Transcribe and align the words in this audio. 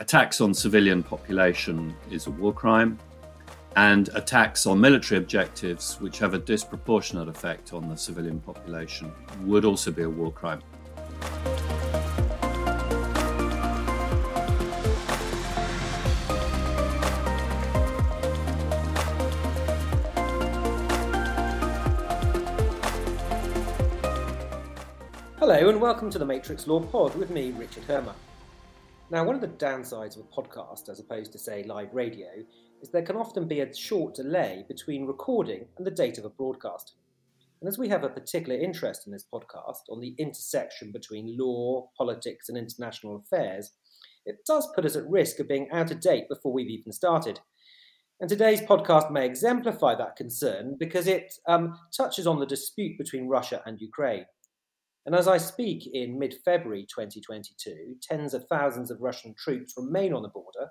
attacks 0.00 0.40
on 0.40 0.54
civilian 0.54 1.02
population 1.02 1.94
is 2.10 2.26
a 2.26 2.30
war 2.30 2.54
crime, 2.54 2.98
and 3.76 4.08
attacks 4.14 4.66
on 4.66 4.80
military 4.80 5.18
objectives, 5.18 6.00
which 6.00 6.18
have 6.18 6.32
a 6.32 6.38
disproportionate 6.38 7.28
effect 7.28 7.74
on 7.74 7.86
the 7.86 7.94
civilian 7.94 8.40
population, 8.40 9.12
would 9.42 9.66
also 9.66 9.92
be 9.92 10.02
a 10.02 10.08
war 10.08 10.32
crime. 10.32 10.62
Hello, 25.38 25.68
and 25.68 25.78
welcome 25.78 26.08
to 26.10 26.18
the 26.18 26.24
Matrix 26.24 26.66
Law 26.66 26.80
Pod 26.80 27.14
with 27.16 27.28
me, 27.28 27.50
Richard 27.50 27.84
Hermer. 27.84 28.14
Now, 29.12 29.24
one 29.24 29.34
of 29.34 29.40
the 29.40 29.48
downsides 29.48 30.16
of 30.16 30.24
a 30.24 30.40
podcast, 30.40 30.88
as 30.88 31.00
opposed 31.00 31.32
to, 31.32 31.38
say, 31.38 31.64
live 31.64 31.92
radio, 31.92 32.28
is 32.80 32.90
there 32.90 33.02
can 33.02 33.16
often 33.16 33.48
be 33.48 33.58
a 33.58 33.74
short 33.74 34.14
delay 34.14 34.64
between 34.68 35.04
recording 35.04 35.66
and 35.76 35.84
the 35.84 35.90
date 35.90 36.16
of 36.16 36.24
a 36.24 36.30
broadcast. 36.30 36.94
And 37.60 37.66
as 37.66 37.76
we 37.76 37.88
have 37.88 38.04
a 38.04 38.08
particular 38.08 38.56
interest 38.56 39.08
in 39.08 39.12
this 39.12 39.26
podcast 39.32 39.80
on 39.90 40.00
the 40.00 40.14
intersection 40.18 40.92
between 40.92 41.36
law, 41.36 41.90
politics, 41.98 42.48
and 42.48 42.56
international 42.56 43.16
affairs, 43.16 43.72
it 44.26 44.36
does 44.46 44.70
put 44.76 44.84
us 44.84 44.94
at 44.94 45.10
risk 45.10 45.40
of 45.40 45.48
being 45.48 45.68
out 45.72 45.90
of 45.90 45.98
date 45.98 46.28
before 46.28 46.52
we've 46.52 46.70
even 46.70 46.92
started. 46.92 47.40
And 48.20 48.28
today's 48.28 48.60
podcast 48.60 49.10
may 49.10 49.26
exemplify 49.26 49.96
that 49.96 50.14
concern 50.14 50.76
because 50.78 51.08
it 51.08 51.34
um, 51.48 51.76
touches 51.96 52.28
on 52.28 52.38
the 52.38 52.46
dispute 52.46 52.96
between 52.96 53.26
Russia 53.26 53.60
and 53.66 53.80
Ukraine. 53.80 54.26
And 55.10 55.18
as 55.18 55.26
I 55.26 55.38
speak 55.38 55.90
in 55.92 56.20
mid 56.20 56.36
February 56.44 56.86
2022, 56.88 57.96
tens 58.00 58.32
of 58.32 58.46
thousands 58.46 58.92
of 58.92 59.00
Russian 59.00 59.34
troops 59.36 59.74
remain 59.76 60.12
on 60.12 60.22
the 60.22 60.28
border. 60.28 60.68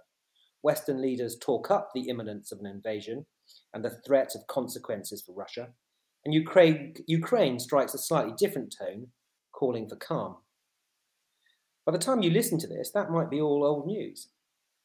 Western 0.61 1.01
leaders 1.01 1.37
talk 1.41 1.69
up 1.69 1.89
the 1.93 2.07
imminence 2.07 2.53
of 2.53 2.59
an 2.61 2.65
invasion 2.65 3.25
and 3.73 3.83
the 3.83 3.99
threat 4.07 4.35
of 4.35 4.47
consequences 4.47 5.21
for 5.21 5.35
Russia. 5.35 5.67
And 6.23 6.33
Ukraine, 6.33 6.93
Ukraine 7.05 7.59
strikes 7.59 7.93
a 7.93 7.97
slightly 7.97 8.31
different 8.37 8.73
tone, 8.79 9.07
calling 9.51 9.89
for 9.89 9.97
calm. 9.97 10.37
By 11.85 11.91
the 11.91 11.97
time 11.97 12.21
you 12.21 12.29
listen 12.29 12.59
to 12.59 12.67
this, 12.67 12.91
that 12.91 13.11
might 13.11 13.29
be 13.29 13.41
all 13.41 13.65
old 13.65 13.87
news. 13.87 14.29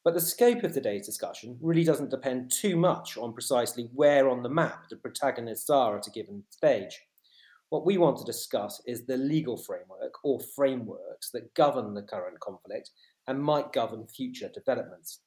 But 0.03 0.15
the 0.15 0.21
scope 0.21 0.65
of 0.65 0.73
today's 0.73 1.07
discussion 1.07 1.59
really 1.63 1.85
doesn't 1.85 2.11
depend 2.11 2.51
too 2.51 2.77
much 2.77 3.17
on 3.17 3.33
precisely 3.33 3.89
where 3.95 4.29
on 4.29 4.43
the 4.43 4.49
map 4.49 4.89
the 4.91 4.97
protagonists 4.97 5.71
are 5.71 5.97
at 5.97 6.09
a 6.09 6.11
given 6.11 6.43
stage. 6.51 6.99
What 7.71 7.87
we 7.87 7.99
want 7.99 8.19
to 8.19 8.25
discuss 8.25 8.81
is 8.87 9.05
the 9.05 9.17
legal 9.17 9.57
framework 9.57 10.15
or 10.23 10.39
frameworks 10.55 11.31
that 11.33 11.55
govern 11.55 11.95
the 11.95 12.03
current 12.03 12.39
conflict 12.41 12.91
and 13.27 13.43
might 13.43 13.73
govern 13.73 14.07
future 14.07 14.51
developments. 14.53 15.21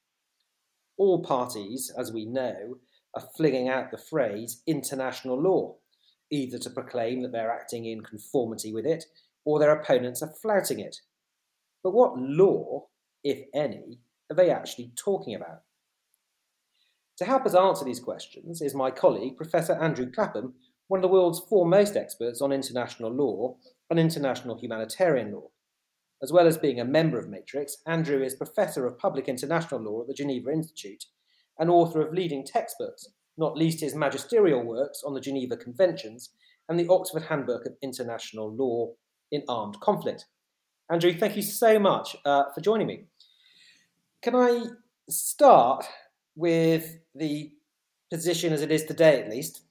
All 0.97 1.23
parties, 1.23 1.91
as 1.97 2.11
we 2.11 2.25
know, 2.25 2.77
are 3.15 3.29
flinging 3.35 3.69
out 3.69 3.91
the 3.91 3.97
phrase 3.97 4.61
international 4.67 5.41
law, 5.41 5.75
either 6.29 6.57
to 6.59 6.69
proclaim 6.69 7.21
that 7.21 7.31
they're 7.31 7.51
acting 7.51 7.85
in 7.85 8.01
conformity 8.01 8.73
with 8.73 8.85
it 8.85 9.05
or 9.45 9.59
their 9.59 9.71
opponents 9.71 10.21
are 10.21 10.33
flouting 10.41 10.79
it. 10.79 10.97
But 11.83 11.93
what 11.93 12.17
law, 12.17 12.87
if 13.23 13.39
any, 13.53 13.99
are 14.29 14.35
they 14.35 14.51
actually 14.51 14.91
talking 14.95 15.35
about? 15.35 15.61
To 17.17 17.25
help 17.25 17.45
us 17.45 17.55
answer 17.55 17.85
these 17.85 17.99
questions 17.99 18.61
is 18.61 18.75
my 18.75 18.91
colleague, 18.91 19.37
Professor 19.37 19.73
Andrew 19.73 20.11
Clapham, 20.11 20.53
one 20.87 20.99
of 20.99 21.01
the 21.01 21.13
world's 21.13 21.41
foremost 21.41 21.95
experts 21.95 22.41
on 22.41 22.51
international 22.51 23.11
law 23.11 23.55
and 23.89 23.99
international 23.99 24.57
humanitarian 24.57 25.31
law. 25.31 25.49
As 26.21 26.31
well 26.31 26.47
as 26.47 26.57
being 26.57 26.79
a 26.79 26.85
member 26.85 27.19
of 27.19 27.29
Matrix, 27.29 27.77
Andrew 27.85 28.23
is 28.23 28.35
Professor 28.35 28.87
of 28.87 28.97
Public 28.97 29.27
International 29.27 29.81
Law 29.81 30.01
at 30.01 30.07
the 30.07 30.13
Geneva 30.13 30.49
Institute 30.51 31.05
and 31.59 31.69
author 31.69 32.01
of 32.01 32.13
leading 32.13 32.43
textbooks, 32.43 33.07
not 33.37 33.57
least 33.57 33.81
his 33.81 33.93
magisterial 33.93 34.63
works 34.63 35.03
on 35.05 35.13
the 35.13 35.21
Geneva 35.21 35.55
Conventions 35.55 36.31
and 36.69 36.79
the 36.79 36.87
Oxford 36.89 37.23
Handbook 37.23 37.65
of 37.65 37.73
International 37.83 38.53
Law 38.53 38.93
in 39.31 39.43
Armed 39.47 39.79
Conflict. 39.79 40.25
Andrew, 40.89 41.13
thank 41.13 41.35
you 41.35 41.41
so 41.41 41.77
much 41.77 42.15
uh, 42.25 42.45
for 42.55 42.61
joining 42.61 42.87
me. 42.87 43.03
Can 44.21 44.35
I 44.35 44.65
start 45.09 45.85
with 46.35 46.97
the 47.13 47.51
position 48.09 48.53
as 48.53 48.61
it 48.61 48.71
is 48.71 48.85
today, 48.85 49.21
at 49.21 49.29
least, 49.29 49.66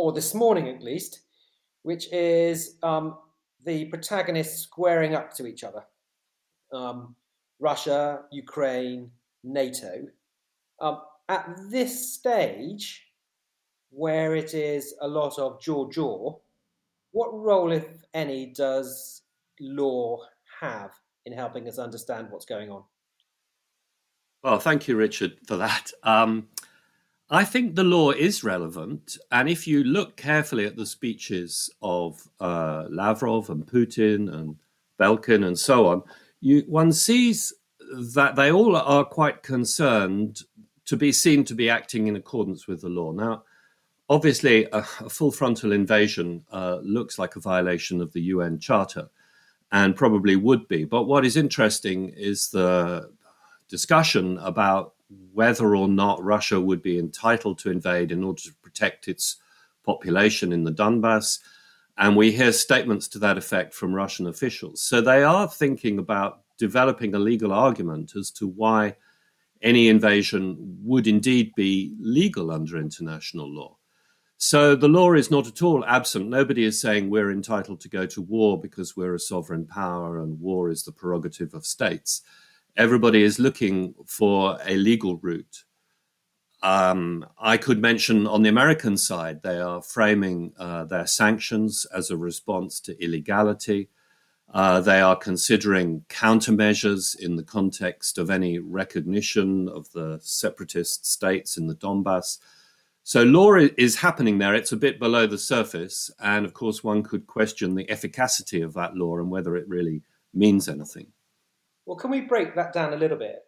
or 0.00 0.12
this 0.12 0.34
morning 0.34 0.68
at 0.68 0.82
least, 0.82 1.20
which 1.82 2.12
is 2.12 2.76
um, 2.82 3.18
the 3.64 3.84
protagonists 3.86 4.62
squaring 4.62 5.14
up 5.14 5.32
to 5.34 5.46
each 5.46 5.64
other 5.64 5.84
um, 6.72 7.14
Russia, 7.58 8.22
Ukraine, 8.30 9.10
NATO. 9.44 10.06
Um, 10.80 11.00
at 11.28 11.56
this 11.70 12.14
stage, 12.14 13.06
where 13.90 14.34
it 14.34 14.54
is 14.54 14.94
a 15.00 15.08
lot 15.08 15.38
of 15.38 15.60
jaw 15.60 15.88
jaw, 15.90 16.36
what 17.12 17.34
role, 17.34 17.72
if 17.72 17.86
any, 18.14 18.46
does 18.46 19.22
law 19.60 20.18
have 20.60 20.92
in 21.26 21.32
helping 21.32 21.68
us 21.68 21.78
understand 21.78 22.28
what's 22.30 22.46
going 22.46 22.70
on? 22.70 22.84
Well, 24.42 24.58
thank 24.58 24.88
you, 24.88 24.96
Richard, 24.96 25.36
for 25.46 25.56
that. 25.56 25.90
Um, 26.02 26.48
I 27.30 27.44
think 27.44 27.74
the 27.74 27.84
law 27.84 28.10
is 28.10 28.42
relevant. 28.42 29.16
And 29.30 29.48
if 29.48 29.66
you 29.66 29.84
look 29.84 30.16
carefully 30.16 30.66
at 30.66 30.76
the 30.76 30.86
speeches 30.86 31.70
of 31.80 32.28
uh, 32.40 32.86
Lavrov 32.90 33.50
and 33.50 33.64
Putin 33.64 34.32
and 34.34 34.56
Blinken 34.98 35.46
and 35.46 35.58
so 35.58 35.86
on, 35.86 36.02
you, 36.40 36.64
one 36.66 36.92
sees 36.92 37.52
that 38.14 38.34
they 38.34 38.50
all 38.50 38.74
are 38.74 39.04
quite 39.04 39.42
concerned 39.44 40.42
to 40.86 40.96
be 40.96 41.12
seen 41.12 41.44
to 41.44 41.54
be 41.54 41.70
acting 41.70 42.08
in 42.08 42.16
accordance 42.16 42.66
with 42.66 42.80
the 42.80 42.88
law. 42.88 43.12
Now, 43.12 43.44
obviously, 44.08 44.64
a, 44.72 44.78
a 44.78 45.08
full 45.08 45.30
frontal 45.30 45.70
invasion 45.72 46.44
uh, 46.50 46.78
looks 46.82 47.16
like 47.16 47.36
a 47.36 47.40
violation 47.40 48.00
of 48.00 48.12
the 48.12 48.22
UN 48.22 48.58
Charter 48.58 49.08
and 49.70 49.94
probably 49.94 50.34
would 50.34 50.66
be. 50.66 50.84
But 50.84 51.04
what 51.04 51.24
is 51.24 51.36
interesting 51.36 52.08
is 52.08 52.50
the 52.50 53.12
discussion 53.68 54.36
about 54.38 54.94
whether 55.32 55.74
or 55.74 55.88
not 55.88 56.22
Russia 56.22 56.60
would 56.60 56.82
be 56.82 56.98
entitled 56.98 57.58
to 57.58 57.70
invade 57.70 58.12
in 58.12 58.24
order 58.24 58.42
to 58.42 58.54
protect 58.62 59.08
its 59.08 59.36
population 59.84 60.52
in 60.52 60.64
the 60.64 60.72
Donbass. 60.72 61.38
And 61.98 62.16
we 62.16 62.32
hear 62.32 62.52
statements 62.52 63.08
to 63.08 63.18
that 63.20 63.38
effect 63.38 63.74
from 63.74 63.94
Russian 63.94 64.26
officials. 64.26 64.82
So 64.82 65.00
they 65.00 65.22
are 65.22 65.48
thinking 65.48 65.98
about 65.98 66.42
developing 66.58 67.14
a 67.14 67.18
legal 67.18 67.52
argument 67.52 68.12
as 68.16 68.30
to 68.32 68.46
why 68.46 68.96
any 69.62 69.88
invasion 69.88 70.56
would 70.82 71.06
indeed 71.06 71.52
be 71.54 71.94
legal 72.00 72.50
under 72.50 72.78
international 72.78 73.52
law. 73.52 73.76
So 74.38 74.74
the 74.74 74.88
law 74.88 75.12
is 75.12 75.30
not 75.30 75.46
at 75.46 75.60
all 75.60 75.84
absent. 75.84 76.28
Nobody 76.28 76.64
is 76.64 76.80
saying 76.80 77.10
we're 77.10 77.30
entitled 77.30 77.80
to 77.82 77.90
go 77.90 78.06
to 78.06 78.22
war 78.22 78.58
because 78.58 78.96
we're 78.96 79.14
a 79.14 79.18
sovereign 79.18 79.66
power 79.66 80.22
and 80.22 80.40
war 80.40 80.70
is 80.70 80.82
the 80.84 80.92
prerogative 80.92 81.52
of 81.52 81.66
states 81.66 82.22
everybody 82.76 83.22
is 83.22 83.38
looking 83.38 83.94
for 84.06 84.58
a 84.64 84.76
legal 84.76 85.16
route. 85.16 85.64
Um, 86.62 87.26
I 87.38 87.56
could 87.56 87.80
mention 87.80 88.26
on 88.26 88.42
the 88.42 88.50
American 88.50 88.96
side, 88.96 89.42
they 89.42 89.58
are 89.58 89.80
framing 89.80 90.52
uh, 90.58 90.84
their 90.84 91.06
sanctions 91.06 91.86
as 91.94 92.10
a 92.10 92.16
response 92.16 92.80
to 92.80 93.02
illegality. 93.02 93.88
Uh, 94.52 94.80
they 94.80 95.00
are 95.00 95.16
considering 95.16 96.04
countermeasures 96.08 97.18
in 97.18 97.36
the 97.36 97.42
context 97.42 98.18
of 98.18 98.30
any 98.30 98.58
recognition 98.58 99.68
of 99.68 99.90
the 99.92 100.18
separatist 100.22 101.06
states 101.06 101.56
in 101.56 101.66
the 101.66 101.76
Donbass. 101.76 102.38
So, 103.04 103.22
law 103.22 103.54
is 103.54 103.96
happening 103.96 104.38
there. 104.38 104.54
It's 104.54 104.72
a 104.72 104.76
bit 104.76 104.98
below 104.98 105.26
the 105.26 105.38
surface. 105.38 106.10
And 106.20 106.44
of 106.44 106.52
course, 106.52 106.84
one 106.84 107.02
could 107.02 107.26
question 107.26 107.74
the 107.74 107.88
efficacy 107.88 108.60
of 108.60 108.74
that 108.74 108.96
law 108.96 109.18
and 109.18 109.30
whether 109.30 109.56
it 109.56 109.68
really 109.68 110.02
means 110.34 110.68
anything. 110.68 111.06
Well, 111.90 111.96
can 111.96 112.12
we 112.12 112.20
break 112.20 112.54
that 112.54 112.72
down 112.72 112.92
a 112.92 112.96
little 112.96 113.18
bit? 113.18 113.40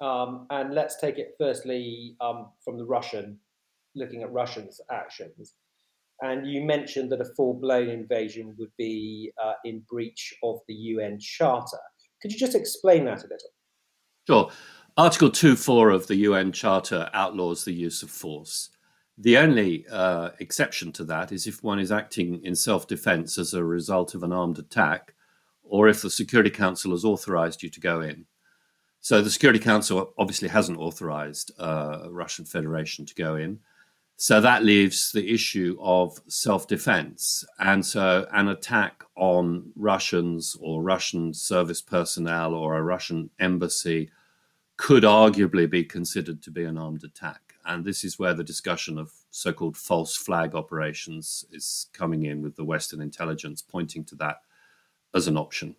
Um, 0.00 0.46
and 0.48 0.72
let's 0.72 0.98
take 0.98 1.18
it 1.18 1.34
firstly 1.38 2.16
um, 2.18 2.46
from 2.64 2.78
the 2.78 2.86
Russian, 2.86 3.38
looking 3.94 4.22
at 4.22 4.32
Russians' 4.32 4.80
actions. 4.90 5.52
And 6.22 6.46
you 6.50 6.62
mentioned 6.62 7.12
that 7.12 7.20
a 7.20 7.26
full 7.36 7.52
blown 7.52 7.90
invasion 7.90 8.54
would 8.58 8.70
be 8.78 9.32
uh, 9.44 9.52
in 9.66 9.82
breach 9.86 10.32
of 10.42 10.60
the 10.66 10.72
UN 10.72 11.18
Charter. 11.20 11.76
Could 12.22 12.32
you 12.32 12.38
just 12.38 12.54
explain 12.54 13.04
that 13.04 13.18
a 13.18 13.28
little? 13.28 13.50
Sure. 14.26 14.50
Article 14.96 15.28
2.4 15.28 15.94
of 15.94 16.06
the 16.06 16.16
UN 16.16 16.52
Charter 16.52 17.10
outlaws 17.12 17.66
the 17.66 17.74
use 17.74 18.02
of 18.02 18.10
force. 18.10 18.70
The 19.18 19.36
only 19.36 19.84
uh, 19.92 20.30
exception 20.38 20.90
to 20.92 21.04
that 21.04 21.32
is 21.32 21.46
if 21.46 21.62
one 21.62 21.80
is 21.80 21.92
acting 21.92 22.42
in 22.44 22.54
self 22.54 22.86
defense 22.86 23.36
as 23.36 23.52
a 23.52 23.62
result 23.62 24.14
of 24.14 24.22
an 24.22 24.32
armed 24.32 24.58
attack 24.58 25.12
or 25.64 25.88
if 25.88 26.02
the 26.02 26.10
Security 26.10 26.50
Council 26.50 26.92
has 26.92 27.04
authorized 27.04 27.62
you 27.62 27.70
to 27.70 27.80
go 27.80 28.00
in. 28.00 28.26
So 29.00 29.20
the 29.20 29.30
Security 29.30 29.58
Council 29.58 30.14
obviously 30.16 30.48
hasn't 30.48 30.78
authorized 30.78 31.52
uh, 31.58 32.08
Russian 32.10 32.44
Federation 32.44 33.04
to 33.06 33.14
go 33.14 33.36
in. 33.36 33.58
So 34.16 34.40
that 34.40 34.64
leaves 34.64 35.12
the 35.12 35.32
issue 35.32 35.76
of 35.80 36.18
self 36.28 36.68
defense. 36.68 37.44
And 37.58 37.84
so 37.84 38.26
an 38.32 38.48
attack 38.48 39.02
on 39.16 39.72
Russians 39.74 40.56
or 40.60 40.82
Russian 40.82 41.34
service 41.34 41.82
personnel 41.82 42.54
or 42.54 42.76
a 42.76 42.82
Russian 42.82 43.30
embassy 43.40 44.10
could 44.76 45.02
arguably 45.02 45.68
be 45.68 45.84
considered 45.84 46.42
to 46.42 46.50
be 46.50 46.64
an 46.64 46.78
armed 46.78 47.04
attack. 47.04 47.40
And 47.66 47.84
this 47.84 48.04
is 48.04 48.18
where 48.18 48.34
the 48.34 48.44
discussion 48.44 48.98
of 48.98 49.12
so 49.30 49.52
called 49.52 49.76
false 49.76 50.16
flag 50.16 50.54
operations 50.54 51.44
is 51.50 51.86
coming 51.92 52.24
in, 52.24 52.42
with 52.42 52.56
the 52.56 52.64
Western 52.64 53.00
intelligence 53.00 53.62
pointing 53.62 54.04
to 54.04 54.14
that 54.16 54.38
as 55.14 55.28
an 55.28 55.36
option. 55.36 55.76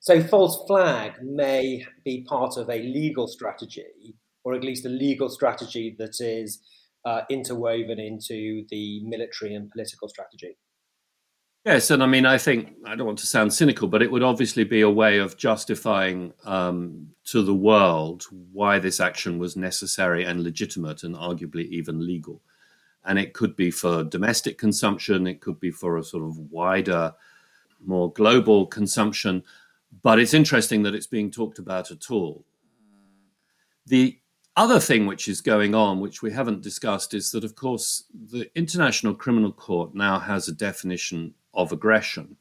So, 0.00 0.22
false 0.22 0.64
flag 0.66 1.14
may 1.22 1.84
be 2.04 2.22
part 2.22 2.56
of 2.56 2.70
a 2.70 2.78
legal 2.78 3.26
strategy, 3.26 4.14
or 4.44 4.54
at 4.54 4.62
least 4.62 4.86
a 4.86 4.90
legal 4.90 5.28
strategy 5.28 5.96
that 5.98 6.20
is 6.20 6.60
uh, 7.04 7.22
interwoven 7.30 7.98
into 7.98 8.64
the 8.70 9.02
military 9.04 9.54
and 9.54 9.70
political 9.70 10.08
strategy. 10.08 10.56
Yes, 11.64 11.90
and 11.90 12.00
I 12.00 12.06
mean, 12.06 12.24
I 12.24 12.38
think 12.38 12.76
I 12.84 12.94
don't 12.94 13.08
want 13.08 13.18
to 13.18 13.26
sound 13.26 13.52
cynical, 13.52 13.88
but 13.88 14.00
it 14.00 14.08
would 14.08 14.22
obviously 14.22 14.62
be 14.62 14.82
a 14.82 14.90
way 14.90 15.18
of 15.18 15.36
justifying 15.36 16.32
um, 16.44 17.08
to 17.24 17.42
the 17.42 17.54
world 17.54 18.24
why 18.52 18.78
this 18.78 19.00
action 19.00 19.40
was 19.40 19.56
necessary 19.56 20.22
and 20.22 20.44
legitimate, 20.44 21.02
and 21.02 21.16
arguably 21.16 21.66
even 21.66 22.06
legal. 22.06 22.40
And 23.04 23.18
it 23.18 23.34
could 23.34 23.56
be 23.56 23.72
for 23.72 24.04
domestic 24.04 24.58
consumption, 24.58 25.26
it 25.26 25.40
could 25.40 25.58
be 25.58 25.72
for 25.72 25.96
a 25.96 26.04
sort 26.04 26.22
of 26.22 26.38
wider, 26.38 27.12
more 27.86 28.12
global 28.12 28.66
consumption. 28.66 29.42
But 30.02 30.18
it's 30.18 30.34
interesting 30.34 30.82
that 30.82 30.94
it's 30.94 31.06
being 31.06 31.30
talked 31.30 31.58
about 31.58 31.90
at 31.90 32.10
all. 32.10 32.44
The 33.86 34.18
other 34.56 34.80
thing 34.80 35.06
which 35.06 35.28
is 35.28 35.40
going 35.40 35.74
on, 35.74 36.00
which 36.00 36.22
we 36.22 36.32
haven't 36.32 36.62
discussed, 36.62 37.14
is 37.14 37.30
that, 37.32 37.44
of 37.44 37.54
course, 37.54 38.04
the 38.30 38.50
International 38.54 39.14
Criminal 39.14 39.52
Court 39.52 39.94
now 39.94 40.18
has 40.18 40.48
a 40.48 40.52
definition 40.52 41.34
of 41.54 41.72
aggression. 41.72 42.36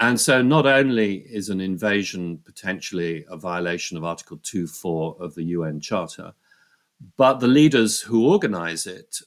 And 0.00 0.20
so, 0.20 0.42
not 0.42 0.64
only 0.64 1.16
is 1.16 1.48
an 1.48 1.60
invasion 1.60 2.38
potentially 2.44 3.24
a 3.28 3.36
violation 3.36 3.96
of 3.96 4.04
Article 4.04 4.38
2.4 4.38 5.20
of 5.20 5.34
the 5.34 5.42
UN 5.44 5.80
Charter, 5.80 6.32
but 7.16 7.40
the 7.40 7.48
leaders 7.48 8.00
who 8.00 8.28
organize 8.28 8.86
it 8.86 9.20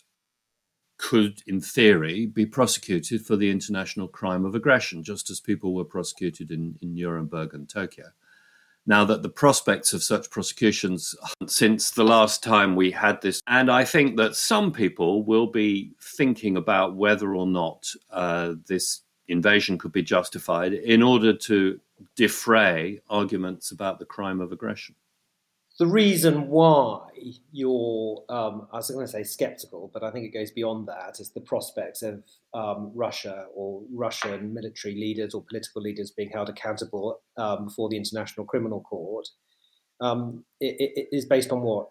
could, 1.02 1.42
in 1.48 1.60
theory, 1.60 2.28
be 2.28 2.46
prosecuted 2.46 3.26
for 3.26 3.36
the 3.36 3.50
international 3.50 4.08
crime 4.08 4.46
of 4.46 4.54
aggression, 4.54 5.04
just 5.04 5.32
as 5.32 5.40
people 5.40 5.74
were 5.74 5.84
prosecuted 5.84 6.52
in, 6.52 6.78
in 6.82 6.94
Nuremberg 6.94 7.56
and 7.56 7.68
Tokyo. 7.68 8.06
Now 8.86 9.04
that 9.06 9.24
the 9.24 9.30
prospects 9.30 9.94
of 9.94 10.04
such 10.04 10.30
prosecutions 10.30 11.16
since 11.48 11.92
the 11.92 12.04
last 12.04 12.44
time 12.44 12.76
we 12.76 12.92
had 12.92 13.22
this, 13.22 13.42
and 13.48 13.70
I 13.70 13.84
think 13.84 14.18
that 14.18 14.36
some 14.36 14.72
people 14.72 15.24
will 15.24 15.48
be 15.48 15.92
thinking 16.00 16.56
about 16.56 16.96
whether 16.96 17.36
or 17.36 17.48
not 17.48 17.88
uh, 18.12 18.54
this 18.68 19.02
invasion 19.28 19.78
could 19.78 19.92
be 19.92 20.04
justified 20.04 20.74
in 20.74 21.02
order 21.02 21.34
to 21.34 21.80
defray 22.16 23.00
arguments 23.10 23.72
about 23.72 24.00
the 24.00 24.06
crime 24.06 24.40
of 24.40 24.52
aggression 24.52 24.96
the 25.80 25.88
reason 25.88 26.48
why 26.48 27.08
you're, 27.52 28.24
um, 28.30 28.68
I 28.72 28.78
was 28.78 28.90
going 28.90 29.06
to 29.06 29.12
say 29.12 29.24
skeptical, 29.24 29.90
but 29.94 30.04
I 30.04 30.12
think 30.12 30.26
it 30.26 30.38
goes 30.38 30.52
beyond 30.52 30.88
that, 30.88 31.20
is 31.20 31.32
the 31.32 31.42
prospects 31.42 32.02
of 32.02 32.24
um, 32.54 32.92
Russia 32.94 33.46
or 33.56 33.82
Russian 33.92 34.54
military 34.54 34.96
leaders 34.96 35.34
or 35.34 35.44
political 35.44 35.82
leaders 35.82 36.12
being 36.12 36.30
held 36.30 36.50
accountable 36.50 37.22
um, 37.38 37.66
before 37.66 37.90
the 37.90 37.98
International 37.98 38.46
Criminal 38.46 38.82
Court. 38.82 39.28
Um, 40.02 40.44
it, 40.60 40.76
it 40.96 41.08
is 41.12 41.26
based 41.26 41.52
on 41.52 41.62
what? 41.62 41.88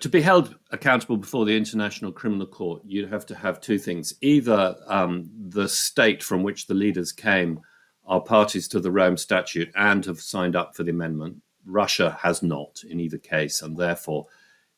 To 0.00 0.08
be 0.08 0.20
held 0.20 0.56
accountable 0.70 1.16
before 1.16 1.44
the 1.44 1.56
International 1.56 2.12
Criminal 2.12 2.46
Court, 2.46 2.82
you'd 2.84 3.10
have 3.10 3.26
to 3.26 3.34
have 3.34 3.60
two 3.60 3.78
things. 3.78 4.14
Either 4.20 4.76
um, 4.86 5.30
the 5.48 5.68
state 5.68 6.22
from 6.22 6.42
which 6.42 6.66
the 6.66 6.74
leaders 6.74 7.12
came 7.12 7.60
are 8.06 8.20
parties 8.20 8.68
to 8.68 8.80
the 8.80 8.90
Rome 8.90 9.16
Statute 9.16 9.70
and 9.76 10.04
have 10.04 10.20
signed 10.20 10.56
up 10.56 10.76
for 10.76 10.82
the 10.82 10.90
amendment, 10.90 11.38
Russia 11.66 12.18
has 12.22 12.42
not 12.42 12.82
in 12.88 13.00
either 13.00 13.18
case, 13.18 13.62
and 13.62 13.76
therefore 13.76 14.26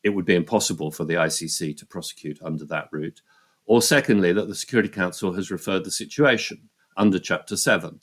it 0.03 0.09
would 0.09 0.25
be 0.25 0.35
impossible 0.35 0.91
for 0.91 1.05
the 1.05 1.15
ICC 1.15 1.75
to 1.77 1.85
prosecute 1.85 2.39
under 2.41 2.65
that 2.65 2.87
route. 2.91 3.21
Or 3.65 3.81
secondly, 3.81 4.31
that 4.33 4.47
the 4.47 4.55
Security 4.55 4.89
Council 4.89 5.33
has 5.33 5.51
referred 5.51 5.83
the 5.83 5.91
situation 5.91 6.69
under 6.95 7.19
Chapter 7.19 7.57
7. 7.57 7.99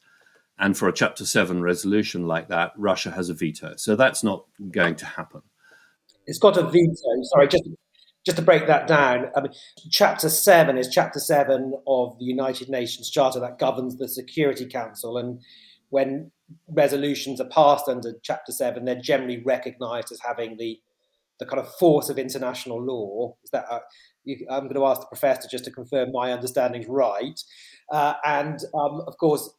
And 0.58 0.76
for 0.76 0.88
a 0.88 0.92
Chapter 0.92 1.25
7 1.25 1.62
resolution 1.62 2.26
like 2.26 2.48
that, 2.48 2.72
Russia 2.76 3.10
has 3.10 3.31
a 3.31 3.34
veto. 3.34 3.75
So 3.76 3.96
that's 3.96 4.22
not 4.22 4.44
going 4.70 4.96
to 4.96 5.06
happen. 5.06 5.42
It's 6.26 6.38
got 6.38 6.56
a 6.56 6.62
veto. 6.62 7.22
Sorry, 7.22 7.48
just 7.48 7.69
just 8.25 8.38
to 8.38 8.42
break 8.42 8.66
that 8.66 8.86
down, 8.86 9.31
I 9.36 9.42
mean, 9.42 9.52
Chapter 9.90 10.31
7 10.31 10.78
is 10.78 10.88
Chapter 10.88 11.20
7 11.20 11.75
of 11.86 12.19
the 12.19 12.25
United 12.25 12.70
Nations 12.70 13.10
Charter 13.10 13.38
that 13.40 13.58
governs 13.58 13.96
the 13.96 14.08
Security 14.08 14.64
Council. 14.64 15.19
And 15.19 15.40
when 15.90 16.31
resolutions 16.68 17.40
are 17.40 17.48
passed 17.48 17.88
under 17.88 18.14
Chapter 18.22 18.52
7, 18.52 18.84
they're 18.84 19.00
generally 19.00 19.42
recognized 19.44 20.12
as 20.12 20.20
having 20.20 20.56
the, 20.56 20.80
the 21.38 21.46
kind 21.46 21.60
of 21.60 21.72
force 21.74 22.08
of 22.08 22.18
international 22.18 22.82
law. 22.82 23.36
Is 23.44 23.50
that, 23.50 23.66
uh, 23.70 23.80
you, 24.24 24.46
I'm 24.50 24.64
going 24.64 24.74
to 24.74 24.86
ask 24.86 25.00
the 25.00 25.06
professor 25.06 25.48
just 25.50 25.64
to 25.64 25.70
confirm 25.70 26.12
my 26.12 26.32
understanding 26.32 26.82
is 26.82 26.88
right. 26.88 27.40
Uh, 27.90 28.14
and 28.24 28.58
um, 28.74 29.02
of 29.06 29.16
course, 29.18 29.50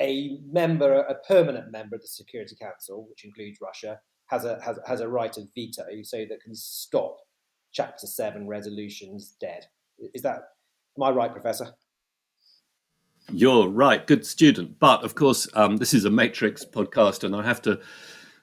a 0.00 0.38
member, 0.50 1.00
a 1.00 1.14
permanent 1.26 1.70
member 1.70 1.96
of 1.96 2.02
the 2.02 2.08
Security 2.08 2.56
Council, 2.60 3.06
which 3.08 3.24
includes 3.24 3.58
Russia, 3.60 4.00
has 4.28 4.44
a, 4.44 4.60
has, 4.64 4.78
has 4.86 5.00
a 5.00 5.08
right 5.08 5.36
of 5.36 5.44
veto 5.54 5.84
so 6.02 6.24
that 6.28 6.42
can 6.42 6.54
stop 6.54 7.18
Chapter 7.72 8.06
7 8.06 8.46
resolutions 8.46 9.36
dead. 9.40 9.64
Is 10.14 10.22
that, 10.22 10.40
am 10.96 11.04
I 11.04 11.10
right, 11.10 11.32
Professor? 11.32 11.74
You're 13.30 13.68
right, 13.68 14.06
good 14.06 14.26
student. 14.26 14.78
But 14.78 15.04
of 15.04 15.14
course, 15.14 15.48
um, 15.54 15.76
this 15.76 15.94
is 15.94 16.04
a 16.04 16.10
Matrix 16.10 16.64
podcast, 16.64 17.24
and 17.24 17.34
I 17.34 17.42
have 17.42 17.62
to 17.62 17.80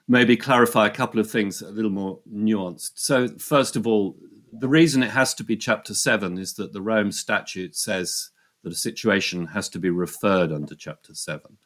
maybe 0.08 0.36
clarify 0.36 0.86
a 0.86 0.90
couple 0.90 1.20
of 1.20 1.30
things 1.30 1.62
a 1.62 1.70
little 1.70 1.90
more 1.90 2.18
nuanced. 2.32 2.92
So, 2.94 3.28
first 3.38 3.76
of 3.76 3.86
all, 3.86 4.16
the 4.52 4.68
reason 4.68 5.02
it 5.02 5.10
has 5.10 5.34
to 5.34 5.44
be 5.44 5.56
chapter 5.56 5.94
seven 5.94 6.38
is 6.38 6.54
that 6.54 6.72
the 6.72 6.82
Rome 6.82 7.12
statute 7.12 7.76
says 7.76 8.30
that 8.62 8.72
a 8.72 8.76
situation 8.76 9.46
has 9.46 9.68
to 9.70 9.78
be 9.78 9.90
referred 9.90 10.52
under 10.52 10.74
chapter 10.74 11.14
seven. 11.14 11.58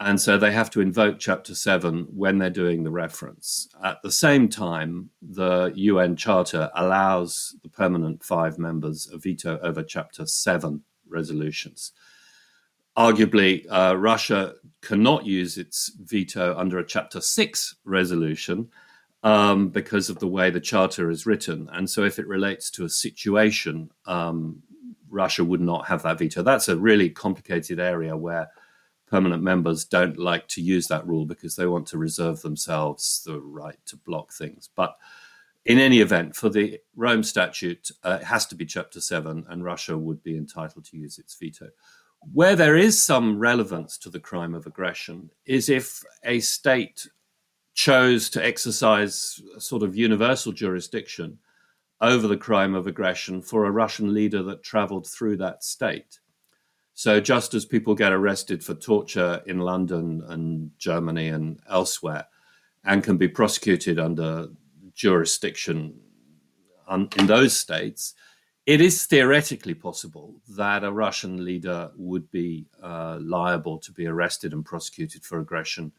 And 0.00 0.20
so 0.20 0.36
they 0.36 0.52
have 0.52 0.70
to 0.70 0.80
invoke 0.80 1.20
chapter 1.20 1.54
seven 1.54 2.08
when 2.10 2.38
they're 2.38 2.50
doing 2.50 2.82
the 2.82 2.90
reference. 2.90 3.68
At 3.82 4.02
the 4.02 4.10
same 4.10 4.48
time, 4.48 5.10
the 5.22 5.72
UN 5.76 6.16
Charter 6.16 6.68
allows 6.74 7.56
the 7.62 7.68
permanent 7.68 8.22
five 8.24 8.58
members 8.58 9.08
a 9.12 9.18
veto 9.18 9.58
over 9.62 9.82
chapter 9.82 10.26
seven 10.26 10.82
resolutions 11.08 11.92
arguably, 12.96 13.66
uh, 13.70 13.96
Russia 13.96 14.54
cannot 14.80 15.26
use 15.26 15.58
its 15.58 15.90
veto 15.98 16.56
under 16.56 16.78
a 16.78 16.86
Chapter 16.86 17.20
6 17.20 17.76
resolution 17.84 18.68
um, 19.22 19.70
because 19.70 20.10
of 20.10 20.18
the 20.18 20.28
way 20.28 20.50
the 20.50 20.60
charter 20.60 21.10
is 21.10 21.26
written. 21.26 21.68
And 21.72 21.88
so, 21.88 22.04
if 22.04 22.18
it 22.18 22.26
relates 22.26 22.70
to 22.72 22.84
a 22.84 22.88
situation, 22.90 23.90
um, 24.06 24.62
Russia 25.08 25.44
would 25.44 25.60
not 25.60 25.86
have 25.86 26.02
that 26.02 26.18
veto. 26.18 26.42
That's 26.42 26.68
a 26.68 26.76
really 26.76 27.08
complicated 27.08 27.80
area 27.80 28.16
where 28.16 28.50
permanent 29.06 29.42
members 29.42 29.84
don't 29.84 30.18
like 30.18 30.48
to 30.48 30.60
use 30.60 30.88
that 30.88 31.06
rule 31.06 31.24
because 31.24 31.56
they 31.56 31.66
want 31.66 31.86
to 31.86 31.98
reserve 31.98 32.42
themselves 32.42 33.22
the 33.24 33.40
right 33.40 33.78
to 33.86 33.96
block 33.96 34.32
things. 34.32 34.68
But 34.74 34.96
in 35.64 35.78
any 35.78 36.00
event, 36.00 36.36
for 36.36 36.50
the 36.50 36.80
Rome 36.94 37.22
Statute, 37.22 37.90
uh, 38.02 38.18
it 38.20 38.24
has 38.24 38.44
to 38.46 38.54
be 38.54 38.66
Chapter 38.66 39.00
7, 39.00 39.46
and 39.48 39.64
Russia 39.64 39.96
would 39.96 40.22
be 40.22 40.36
entitled 40.36 40.84
to 40.86 40.96
use 40.98 41.18
its 41.18 41.34
veto. 41.34 41.70
Where 42.32 42.56
there 42.56 42.76
is 42.76 43.00
some 43.00 43.38
relevance 43.38 43.98
to 43.98 44.10
the 44.10 44.20
crime 44.20 44.54
of 44.54 44.66
aggression 44.66 45.30
is 45.46 45.68
if 45.68 46.02
a 46.24 46.40
state 46.40 47.06
chose 47.74 48.30
to 48.30 48.44
exercise 48.44 49.40
a 49.56 49.60
sort 49.60 49.82
of 49.82 49.96
universal 49.96 50.52
jurisdiction 50.52 51.38
over 52.00 52.26
the 52.26 52.36
crime 52.36 52.74
of 52.74 52.86
aggression 52.86 53.42
for 53.42 53.64
a 53.64 53.70
Russian 53.70 54.12
leader 54.14 54.42
that 54.42 54.62
traveled 54.62 55.06
through 55.06 55.36
that 55.38 55.64
state. 55.64 56.20
So, 56.94 57.20
just 57.20 57.54
as 57.54 57.64
people 57.64 57.94
get 57.94 58.12
arrested 58.12 58.62
for 58.64 58.74
torture 58.74 59.42
in 59.46 59.58
London 59.58 60.22
and 60.28 60.70
Germany 60.78 61.28
and 61.28 61.58
elsewhere 61.68 62.26
and 62.84 63.02
can 63.02 63.16
be 63.16 63.26
prosecuted 63.26 63.98
under 63.98 64.48
jurisdiction 64.94 65.98
in 66.88 67.26
those 67.26 67.58
states, 67.58 68.14
it 68.66 68.80
is 68.80 69.04
theoretically 69.04 69.74
possible 69.74 70.34
that 70.48 70.84
a 70.84 70.92
Russian 70.92 71.44
leader 71.44 71.90
would 71.96 72.30
be 72.30 72.66
uh, 72.82 73.18
liable 73.20 73.78
to 73.80 73.92
be 73.92 74.06
arrested 74.06 74.52
and 74.52 74.64
prosecuted 74.64 75.22
for 75.22 75.38
aggression 75.38 75.92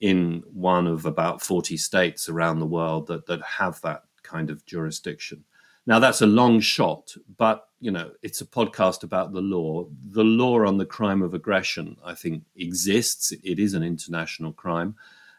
in 0.00 0.42
one 0.52 0.86
of 0.86 1.06
about 1.06 1.42
40 1.42 1.76
states 1.76 2.28
around 2.28 2.60
the 2.60 2.66
world 2.66 3.08
that, 3.08 3.26
that 3.26 3.42
have 3.42 3.80
that 3.80 4.04
kind 4.22 4.50
of 4.50 4.64
jurisdiction. 4.66 5.44
Now 5.86 5.98
that's 5.98 6.20
a 6.20 6.26
long 6.26 6.60
shot, 6.60 7.14
but 7.36 7.68
you 7.80 7.90
know 7.90 8.10
it's 8.22 8.40
a 8.40 8.46
podcast 8.46 9.04
about 9.04 9.32
the 9.32 9.40
law. 9.40 9.86
The 10.10 10.24
law 10.24 10.66
on 10.66 10.78
the 10.78 10.86
crime 10.86 11.22
of 11.22 11.32
aggression, 11.32 11.96
I 12.04 12.14
think, 12.14 12.42
exists. 12.56 13.32
It 13.32 13.60
is 13.60 13.74
an 13.74 13.84
international 13.84 14.52
crime, 14.52 14.96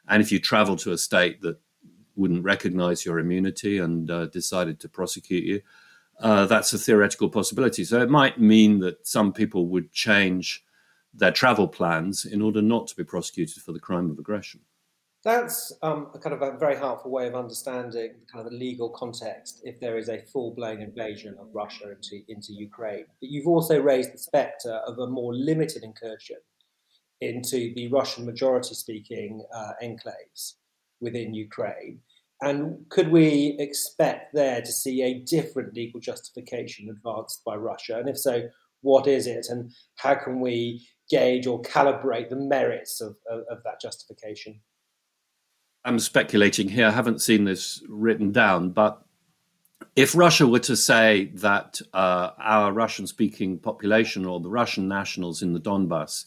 and 0.08 0.22
if 0.22 0.32
you 0.32 0.40
travel 0.40 0.78
to 0.78 0.94
a 0.94 0.98
state 0.98 1.42
that 1.42 1.60
wouldn't 2.16 2.46
recognize 2.46 3.06
your 3.06 3.20
immunity 3.20 3.78
and 3.78 4.10
uh, 4.10 4.28
decided 4.28 4.80
to 4.80 4.90
prosecute 4.90 5.44
you, 5.44 5.62
uh, 6.20 6.46
that's 6.46 6.74
a 6.74 6.78
theoretical 6.78 7.30
possibility. 7.30 7.84
So 7.84 8.02
it 8.02 8.10
might 8.10 8.40
mean 8.40 8.80
that 8.80 9.08
some 9.08 9.34
people 9.34 9.68
would 9.68 9.92
change 9.92 10.64
their 11.14 11.32
travel 11.32 11.68
plans 11.68 12.26
in 12.26 12.42
order 12.42 12.62
not 12.62 12.88
to 12.88 12.96
be 12.96 13.04
prosecuted 13.04 13.62
for 13.64 13.72
the 13.72 13.80
crime 13.80 14.10
of 14.10 14.20
aggression. 14.20 14.62
That's 15.24 15.74
um, 15.82 16.08
a 16.14 16.20
kind 16.20 16.34
of 16.34 16.42
a 16.42 16.58
very 16.58 16.78
helpful 16.78 17.12
way 17.12 17.28
of 17.28 17.36
understanding 17.36 18.12
kind 18.32 18.46
of 18.46 18.52
the 18.52 18.58
legal 18.58 18.90
context 18.90 19.62
if 19.64 19.80
there 19.80 19.98
is 19.98 20.10
a 20.10 20.22
full-blown 20.22 20.80
invasion 20.82 21.36
of 21.40 21.48
Russia 21.54 21.92
into, 21.92 22.22
into 22.30 22.54
Ukraine. 22.54 23.06
But 23.20 23.30
you've 23.30 23.48
also 23.48 23.82
raised 23.82 24.14
the 24.14 24.20
spectre 24.20 24.76
of 24.88 25.00
a 25.00 25.08
more 25.08 25.34
limited 25.34 25.84
incursion 25.84 26.38
into 27.20 27.74
the 27.74 27.88
Russian 27.90 28.26
majority-speaking 28.26 29.44
uh, 29.54 29.72
enclaves 29.84 30.54
within 31.02 31.34
Ukraine. 31.34 32.00
And 32.42 32.86
could 32.90 33.12
we 33.12 33.56
expect 33.60 34.34
there 34.34 34.62
to 34.62 34.72
see 34.72 35.02
a 35.02 35.20
different 35.20 35.74
legal 35.74 36.00
justification 36.00 36.90
advanced 36.90 37.44
by 37.44 37.56
Russia? 37.56 37.98
And 37.98 38.08
if 38.08 38.18
so, 38.18 38.44
what 38.82 39.08
is 39.08 39.26
it? 39.26 39.48
And 39.50 39.72
how 39.96 40.16
can 40.16 40.40
we 40.40 40.88
gauge 41.10 41.48
or 41.48 41.62
calibrate 41.62 42.30
the 42.30 42.36
merits 42.36 43.02
of, 43.02 43.16
of, 43.30 43.40
of 43.50 43.64
that 43.64 43.82
justification? 43.82 44.60
I'm 45.84 46.00
speculating 46.00 46.70
here. 46.70 46.88
I 46.88 46.92
haven't 46.92 47.22
seen 47.22 47.46
this 47.46 47.82
written 47.88 48.32
down, 48.32 48.72
but 48.72 49.04
if 49.96 50.16
Russia 50.16 50.46
were 50.46 50.60
to 50.60 50.76
say 50.76 51.32
that 51.36 51.82
uh, 51.94 52.32
our 52.38 52.72
Russian 52.72 53.08
speaking 53.08 53.58
population 53.58 54.26
or 54.26 54.40
the 54.40 54.50
Russian 54.50 54.88
nationals 54.88 55.42
in 55.42 55.54
the 55.54 55.60
Donbass 55.60 56.26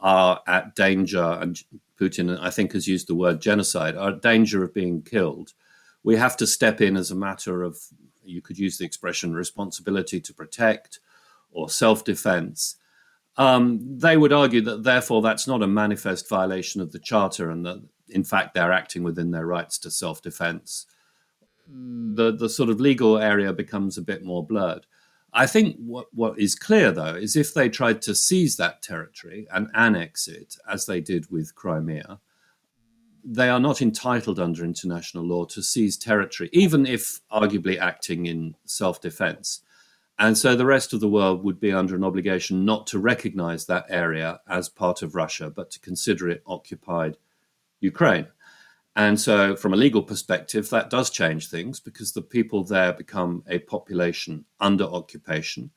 are 0.00 0.40
at 0.46 0.74
danger, 0.74 1.38
and 1.40 1.62
Putin, 2.00 2.38
I 2.40 2.50
think, 2.50 2.72
has 2.72 2.86
used 2.86 3.08
the 3.08 3.14
word 3.14 3.40
genocide, 3.40 3.96
are 3.96 4.10
at 4.10 4.22
danger 4.22 4.62
of 4.62 4.74
being 4.74 5.02
killed, 5.02 5.54
we 6.02 6.16
have 6.16 6.36
to 6.38 6.46
step 6.46 6.80
in 6.80 6.96
as 6.96 7.10
a 7.10 7.16
matter 7.16 7.62
of, 7.62 7.78
you 8.24 8.40
could 8.40 8.58
use 8.58 8.78
the 8.78 8.84
expression, 8.84 9.34
responsibility 9.34 10.20
to 10.20 10.34
protect 10.34 11.00
or 11.50 11.68
self 11.68 12.04
defense. 12.04 12.76
Um, 13.36 13.98
they 13.98 14.16
would 14.16 14.32
argue 14.32 14.60
that 14.62 14.82
therefore 14.82 15.22
that's 15.22 15.46
not 15.46 15.62
a 15.62 15.66
manifest 15.66 16.28
violation 16.28 16.80
of 16.80 16.92
the 16.92 16.98
charter 16.98 17.50
and 17.50 17.64
that 17.64 17.82
in 18.10 18.24
fact, 18.24 18.54
they're 18.54 18.72
acting 18.72 19.02
within 19.02 19.30
their 19.30 19.46
rights 19.46 19.78
to 19.78 19.90
self 19.90 20.22
defense. 20.22 20.86
The, 21.68 22.34
the 22.34 22.48
sort 22.48 22.70
of 22.70 22.80
legal 22.80 23.18
area 23.18 23.52
becomes 23.52 23.98
a 23.98 24.02
bit 24.02 24.24
more 24.24 24.44
blurred. 24.44 24.86
I 25.32 25.46
think 25.46 25.76
what, 25.76 26.06
what 26.14 26.38
is 26.38 26.54
clear, 26.54 26.90
though, 26.90 27.14
is 27.14 27.36
if 27.36 27.52
they 27.54 27.68
tried 27.68 28.02
to 28.02 28.14
seize 28.14 28.56
that 28.56 28.82
territory 28.82 29.46
and 29.52 29.68
annex 29.74 30.26
it, 30.26 30.56
as 30.68 30.86
they 30.86 31.00
did 31.00 31.30
with 31.30 31.54
Crimea, 31.54 32.20
they 33.24 33.48
are 33.48 33.60
not 33.60 33.82
entitled 33.82 34.38
under 34.38 34.64
international 34.64 35.24
law 35.24 35.44
to 35.44 35.62
seize 35.62 35.98
territory, 35.98 36.48
even 36.52 36.86
if 36.86 37.20
arguably 37.30 37.78
acting 37.78 38.26
in 38.26 38.54
self 38.64 39.00
defense. 39.00 39.60
And 40.18 40.36
so 40.36 40.56
the 40.56 40.66
rest 40.66 40.92
of 40.92 41.00
the 41.00 41.08
world 41.08 41.44
would 41.44 41.60
be 41.60 41.72
under 41.72 41.94
an 41.94 42.04
obligation 42.04 42.64
not 42.64 42.86
to 42.88 42.98
recognize 42.98 43.66
that 43.66 43.86
area 43.88 44.40
as 44.48 44.68
part 44.68 45.02
of 45.02 45.14
Russia, 45.14 45.50
but 45.50 45.70
to 45.72 45.80
consider 45.80 46.28
it 46.28 46.42
occupied 46.46 47.16
Ukraine. 47.80 48.26
And 48.98 49.18
so, 49.18 49.54
from 49.54 49.72
a 49.72 49.76
legal 49.76 50.02
perspective, 50.02 50.68
that 50.70 50.90
does 50.90 51.08
change 51.08 51.48
things 51.48 51.78
because 51.78 52.12
the 52.12 52.20
people 52.20 52.64
there 52.64 52.92
become 52.92 53.44
a 53.46 53.60
population 53.60 54.44
under 54.58 54.82
occupation. 54.82 55.70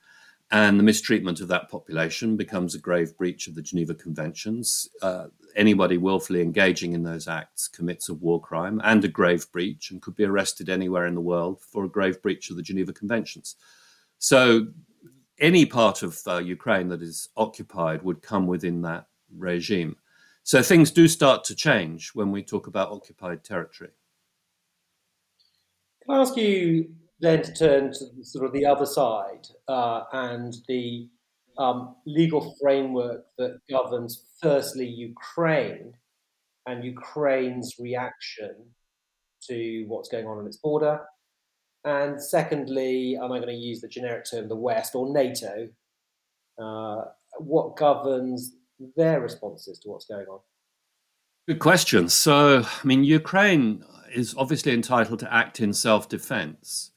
And 0.50 0.80
the 0.80 0.84
mistreatment 0.84 1.40
of 1.40 1.48
that 1.50 1.70
population 1.70 2.36
becomes 2.36 2.74
a 2.74 2.80
grave 2.80 3.16
breach 3.16 3.48
of 3.48 3.54
the 3.54 3.62
Geneva 3.62 3.94
Conventions. 3.94 4.90
Uh, 5.04 5.28
anybody 5.56 5.98
willfully 5.98 6.42
engaging 6.42 6.94
in 6.94 7.04
those 7.04 7.28
acts 7.28 7.68
commits 7.68 8.10
a 8.10 8.16
war 8.16 8.42
crime 8.42 8.82
and 8.84 9.06
a 9.06 9.08
grave 9.08 9.46
breach 9.52 9.92
and 9.92 10.02
could 10.02 10.16
be 10.16 10.26
arrested 10.26 10.68
anywhere 10.68 11.06
in 11.06 11.14
the 11.14 11.22
world 11.22 11.62
for 11.62 11.86
a 11.86 11.90
grave 11.90 12.20
breach 12.24 12.50
of 12.50 12.56
the 12.56 12.64
Geneva 12.64 12.92
Conventions. 12.92 13.56
So, 14.18 14.66
any 15.40 15.68
part 15.68 16.02
of 16.02 16.20
uh, 16.26 16.38
Ukraine 16.40 16.88
that 16.88 17.04
is 17.04 17.30
occupied 17.38 18.02
would 18.02 18.24
come 18.24 18.48
within 18.48 18.82
that 18.82 19.06
regime. 19.38 19.96
So 20.44 20.62
things 20.64 20.92
do 20.92 21.08
start 21.08 21.44
to 21.46 21.56
change 21.56 22.12
when 22.14 22.32
we 22.32 22.44
talk 22.44 22.68
about 22.68 22.92
occupied 22.92 23.44
territory. 23.44 23.92
Can 26.04 26.16
I 26.16 26.22
ask 26.22 26.36
you 26.36 26.90
then 27.20 27.44
to 27.44 27.54
turn 27.54 27.94
to 27.94 28.24
sort 28.24 28.46
of 28.46 28.52
the 28.52 28.66
other 28.66 28.86
side 28.86 29.48
uh, 29.68 30.04
and 30.12 30.56
the 30.68 31.08
um, 31.58 31.96
legal 32.08 32.56
framework 32.62 33.26
that 33.38 33.60
governs, 33.70 34.26
firstly, 34.42 34.88
Ukraine 34.88 35.94
and 36.66 36.84
Ukraine's 36.84 37.76
reaction 37.80 38.56
to 39.48 39.86
what's 39.88 40.10
going 40.10 40.26
on 40.26 40.40
on 40.40 40.48
its 40.48 40.58
border, 40.58 41.02
and 41.84 42.22
secondly, 42.22 43.18
am 43.18 43.32
I 43.32 43.38
going 43.40 43.48
to 43.48 43.54
use 43.54 43.82
the 43.82 43.88
generic 43.88 44.26
term 44.30 44.48
the 44.48 44.56
West 44.56 44.94
or 44.94 45.12
NATO? 45.12 45.68
Uh, 46.62 47.06
what 47.40 47.76
governs 47.76 48.56
their 48.96 49.22
responses 49.22 49.80
to 49.80 49.90
what's 49.90 50.06
going 50.06 50.28
on? 50.28 50.40
Good 51.48 51.60
question. 51.60 52.08
So, 52.10 52.64
I 52.64 52.88
mean, 52.88 53.04
Ukraine 53.04 53.84
is 54.14 54.36
obviously 54.38 54.74
entitled 54.74 55.20
to 55.20 55.34
act 55.34 55.60
in 55.60 55.74
self 55.74 56.08
defense. 56.08 56.92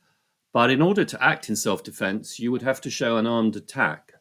But 0.52 0.70
in 0.70 0.80
order 0.80 1.04
to 1.04 1.22
act 1.22 1.48
in 1.48 1.56
self 1.56 1.82
defense, 1.82 2.38
you 2.38 2.52
would 2.52 2.62
have 2.62 2.80
to 2.82 2.90
show 2.90 3.16
an 3.16 3.26
armed 3.26 3.56
attack. 3.56 4.12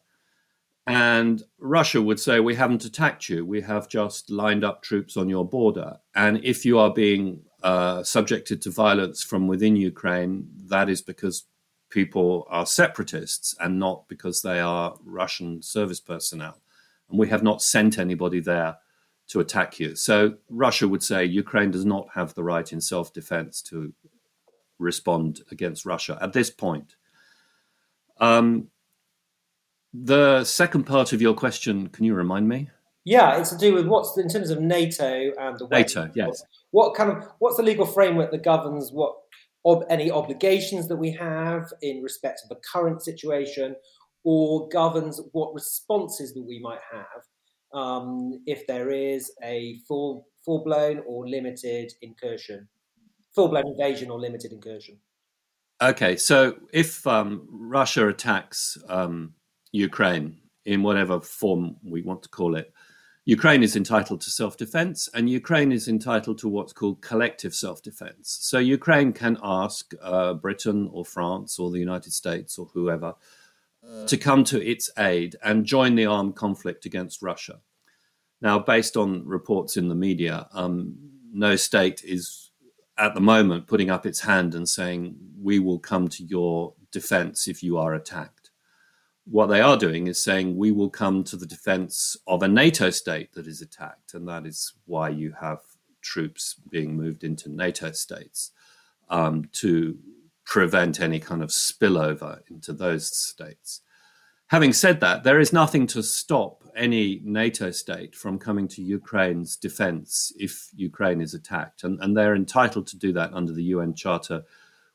And 0.86 1.42
Russia 1.58 2.02
would 2.02 2.20
say, 2.20 2.40
We 2.40 2.54
haven't 2.54 2.84
attacked 2.84 3.28
you. 3.28 3.44
We 3.44 3.60
have 3.62 3.88
just 3.88 4.30
lined 4.30 4.64
up 4.64 4.82
troops 4.82 5.16
on 5.16 5.28
your 5.28 5.48
border. 5.48 5.98
And 6.14 6.44
if 6.44 6.64
you 6.64 6.78
are 6.78 6.92
being 6.92 7.42
uh, 7.62 8.02
subjected 8.02 8.60
to 8.62 8.70
violence 8.70 9.22
from 9.22 9.46
within 9.46 9.76
Ukraine, 9.76 10.48
that 10.66 10.88
is 10.88 11.00
because 11.00 11.44
people 11.90 12.46
are 12.50 12.66
separatists 12.66 13.54
and 13.60 13.78
not 13.78 14.08
because 14.08 14.42
they 14.42 14.58
are 14.58 14.96
Russian 15.04 15.62
service 15.62 16.00
personnel 16.00 16.58
we 17.18 17.28
have 17.28 17.42
not 17.42 17.62
sent 17.62 17.98
anybody 17.98 18.40
there 18.40 18.76
to 19.28 19.40
attack 19.40 19.80
you. 19.80 19.94
So 19.96 20.34
Russia 20.48 20.86
would 20.86 21.02
say 21.02 21.24
Ukraine 21.24 21.70
does 21.70 21.84
not 21.84 22.08
have 22.14 22.34
the 22.34 22.44
right 22.44 22.70
in 22.72 22.80
self 22.80 23.12
defense 23.12 23.62
to 23.62 23.92
respond 24.78 25.40
against 25.50 25.86
Russia 25.86 26.18
at 26.20 26.32
this 26.32 26.50
point. 26.50 26.96
Um, 28.18 28.68
the 29.92 30.44
second 30.44 30.84
part 30.84 31.12
of 31.12 31.22
your 31.22 31.34
question, 31.34 31.88
can 31.88 32.04
you 32.04 32.14
remind 32.14 32.48
me? 32.48 32.70
Yeah, 33.04 33.36
it's 33.38 33.50
to 33.50 33.58
do 33.58 33.74
with 33.74 33.86
what's 33.86 34.16
in 34.18 34.28
terms 34.28 34.50
of 34.50 34.60
NATO 34.60 35.30
and 35.38 35.58
the 35.58 35.68
NATO. 35.68 36.10
Yes. 36.14 36.42
What 36.70 36.94
kind 36.94 37.10
of 37.10 37.28
what's 37.38 37.56
the 37.56 37.62
legal 37.62 37.86
framework 37.86 38.30
that 38.30 38.42
governs 38.42 38.92
what 38.92 39.14
ob, 39.64 39.84
any 39.90 40.10
obligations 40.10 40.88
that 40.88 40.96
we 40.96 41.10
have 41.12 41.72
in 41.82 42.02
respect 42.02 42.40
of 42.42 42.48
the 42.48 42.60
current 42.72 43.02
situation, 43.02 43.76
or 44.24 44.68
governs 44.68 45.20
what 45.32 45.54
responses 45.54 46.34
that 46.34 46.42
we 46.42 46.58
might 46.58 46.80
have 46.90 47.22
um, 47.74 48.40
if 48.46 48.66
there 48.66 48.90
is 48.90 49.32
a 49.42 49.78
full 49.86 50.28
full 50.44 50.62
blown 50.64 51.02
or 51.06 51.28
limited 51.28 51.92
incursion, 52.02 52.68
full 53.34 53.48
blown 53.48 53.66
invasion 53.66 54.10
or 54.10 54.18
limited 54.18 54.52
incursion. 54.52 54.98
Okay, 55.82 56.16
so 56.16 56.56
if 56.72 57.06
um, 57.06 57.46
Russia 57.50 58.08
attacks 58.08 58.78
um, 58.88 59.34
Ukraine 59.72 60.38
in 60.64 60.82
whatever 60.82 61.20
form 61.20 61.76
we 61.82 62.00
want 62.00 62.22
to 62.22 62.28
call 62.28 62.54
it, 62.54 62.72
Ukraine 63.24 63.62
is 63.62 63.74
entitled 63.74 64.20
to 64.20 64.30
self 64.30 64.56
defense, 64.56 65.08
and 65.12 65.28
Ukraine 65.28 65.72
is 65.72 65.88
entitled 65.88 66.38
to 66.38 66.48
what's 66.48 66.72
called 66.72 67.02
collective 67.02 67.54
self 67.54 67.82
defense. 67.82 68.38
So 68.40 68.58
Ukraine 68.58 69.12
can 69.12 69.36
ask 69.42 69.92
uh, 70.00 70.34
Britain 70.34 70.88
or 70.92 71.04
France 71.04 71.58
or 71.58 71.70
the 71.70 71.80
United 71.80 72.12
States 72.12 72.56
or 72.56 72.66
whoever 72.66 73.14
to 74.06 74.16
come 74.16 74.44
to 74.44 74.62
its 74.62 74.90
aid 74.98 75.36
and 75.42 75.64
join 75.64 75.94
the 75.94 76.06
armed 76.06 76.36
conflict 76.36 76.84
against 76.84 77.22
Russia. 77.22 77.60
Now, 78.40 78.58
based 78.58 78.96
on 78.96 79.26
reports 79.26 79.76
in 79.76 79.88
the 79.88 79.94
media, 79.94 80.46
um, 80.52 80.96
no 81.32 81.56
state 81.56 82.02
is 82.04 82.50
at 82.98 83.14
the 83.14 83.20
moment 83.20 83.66
putting 83.66 83.90
up 83.90 84.06
its 84.06 84.20
hand 84.20 84.54
and 84.54 84.68
saying, 84.68 85.16
We 85.40 85.58
will 85.58 85.78
come 85.78 86.08
to 86.08 86.24
your 86.24 86.74
defense 86.92 87.48
if 87.48 87.62
you 87.62 87.78
are 87.78 87.94
attacked. 87.94 88.50
What 89.24 89.46
they 89.46 89.60
are 89.60 89.78
doing 89.78 90.06
is 90.06 90.22
saying, 90.22 90.56
We 90.56 90.70
will 90.70 90.90
come 90.90 91.24
to 91.24 91.36
the 91.36 91.46
defense 91.46 92.16
of 92.26 92.42
a 92.42 92.48
NATO 92.48 92.90
state 92.90 93.32
that 93.32 93.46
is 93.46 93.62
attacked. 93.62 94.14
And 94.14 94.28
that 94.28 94.46
is 94.46 94.74
why 94.84 95.08
you 95.08 95.32
have 95.40 95.60
troops 96.02 96.56
being 96.70 96.96
moved 96.96 97.24
into 97.24 97.48
NATO 97.48 97.92
states 97.92 98.50
um, 99.08 99.48
to 99.52 99.98
prevent 100.44 101.00
any 101.00 101.18
kind 101.20 101.42
of 101.42 101.50
spillover 101.50 102.40
into 102.50 102.72
those 102.72 103.14
states. 103.16 103.80
Having 104.48 104.74
said 104.74 105.00
that, 105.00 105.24
there 105.24 105.40
is 105.40 105.52
nothing 105.52 105.86
to 105.88 106.02
stop 106.02 106.62
any 106.76 107.20
NATO 107.24 107.70
state 107.70 108.14
from 108.14 108.38
coming 108.38 108.68
to 108.68 108.82
Ukraine's 108.82 109.56
defense 109.56 110.32
if 110.38 110.68
Ukraine 110.76 111.20
is 111.20 111.34
attacked. 111.34 111.84
And, 111.84 111.98
and 112.00 112.16
they're 112.16 112.34
entitled 112.34 112.86
to 112.88 112.98
do 112.98 113.12
that 113.14 113.32
under 113.32 113.52
the 113.52 113.62
UN 113.64 113.94
Charter, 113.94 114.42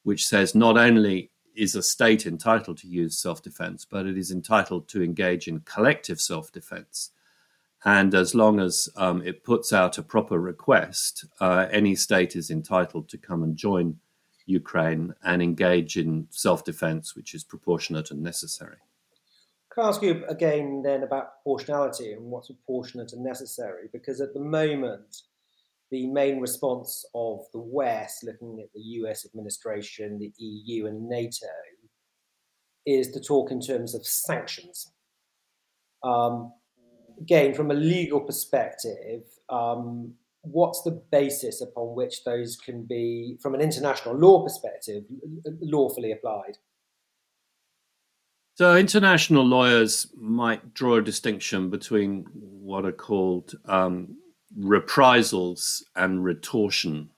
which 0.04 0.28
says 0.28 0.56
not 0.56 0.78
only 0.78 1.32
is 1.56 1.76
a 1.76 1.84
state 1.84 2.26
entitled 2.26 2.78
to 2.80 2.88
use 2.88 3.18
self 3.18 3.42
defense, 3.42 3.86
but 3.90 4.06
it 4.06 4.18
is 4.18 4.32
entitled 4.32 4.88
to 4.90 5.04
engage 5.04 5.48
in 5.48 5.60
collective 5.62 6.22
self 6.22 6.52
defense. 6.52 7.12
And 7.86 8.14
as 8.14 8.36
long 8.36 8.60
as 8.60 8.90
um, 8.98 9.22
it 9.26 9.44
puts 9.44 9.72
out 9.72 9.98
a 9.98 10.04
proper 10.04 10.40
request, 10.40 11.26
uh, 11.40 11.68
any 11.72 11.96
state 11.96 12.36
is 12.36 12.52
entitled 12.52 13.08
to 13.10 13.18
come 13.18 13.42
and 13.42 13.56
join 13.56 13.98
Ukraine 14.50 15.14
and 15.24 15.42
engage 15.42 15.98
in 15.98 16.28
self 16.32 16.64
defense, 16.64 17.16
which 17.16 17.34
is 17.34 17.44
proportionate 17.44 18.12
and 18.12 18.22
necessary. 18.22 18.78
Can 19.72 19.86
I 19.86 19.88
ask 19.90 20.02
you 20.02 20.26
again 20.28 20.82
then 20.84 21.04
about 21.04 21.44
proportionality 21.44 22.14
and 22.14 22.24
what's 22.26 22.48
proportionate 22.48 23.14
and 23.14 23.24
necessary? 23.24 23.88
Because 23.94 24.20
at 24.20 24.34
the 24.34 24.40
moment, 24.40 25.22
the 25.92 26.08
main 26.08 26.40
response 26.40 27.06
of 27.14 27.46
the 27.54 27.60
West, 27.60 28.24
looking 28.24 28.60
at 28.62 28.72
the 28.74 28.82
US 28.82 29.26
administration, 29.26 30.20
the 30.20 30.34
EU, 30.38 30.88
and 30.88 31.08
NATO, 31.08 31.48
is 32.86 33.12
to 33.12 33.20
talk 33.20 33.52
in 33.52 33.62
terms 33.62 33.94
of 33.94 34.06
sanctions. 34.06 34.92
Um, 36.04 36.54
again, 37.20 37.54
from 37.54 37.72
a 37.72 37.76
legal 37.76 38.22
perspective, 38.22 39.24
um, 39.50 40.14
what's 40.52 40.82
the 40.82 41.02
basis 41.12 41.62
upon 41.62 41.96
which 41.96 42.24
those 42.24 42.56
can 42.56 42.84
be, 42.84 43.38
from 43.42 43.56
an 43.56 43.62
international 43.62 44.16
law 44.16 44.44
perspective, 44.44 45.04
lawfully 45.62 46.12
applied? 46.12 46.58
So, 48.56 48.76
international 48.76 49.46
lawyers 49.46 50.08
might 50.18 50.74
draw 50.74 50.98
a 50.98 51.02
distinction 51.02 51.70
between 51.70 52.26
what 52.34 52.86
are 52.86 52.92
called 52.92 53.54
um, 53.66 54.18
reprisals 54.58 55.86
and 55.96 56.24
retortion. 56.24 57.10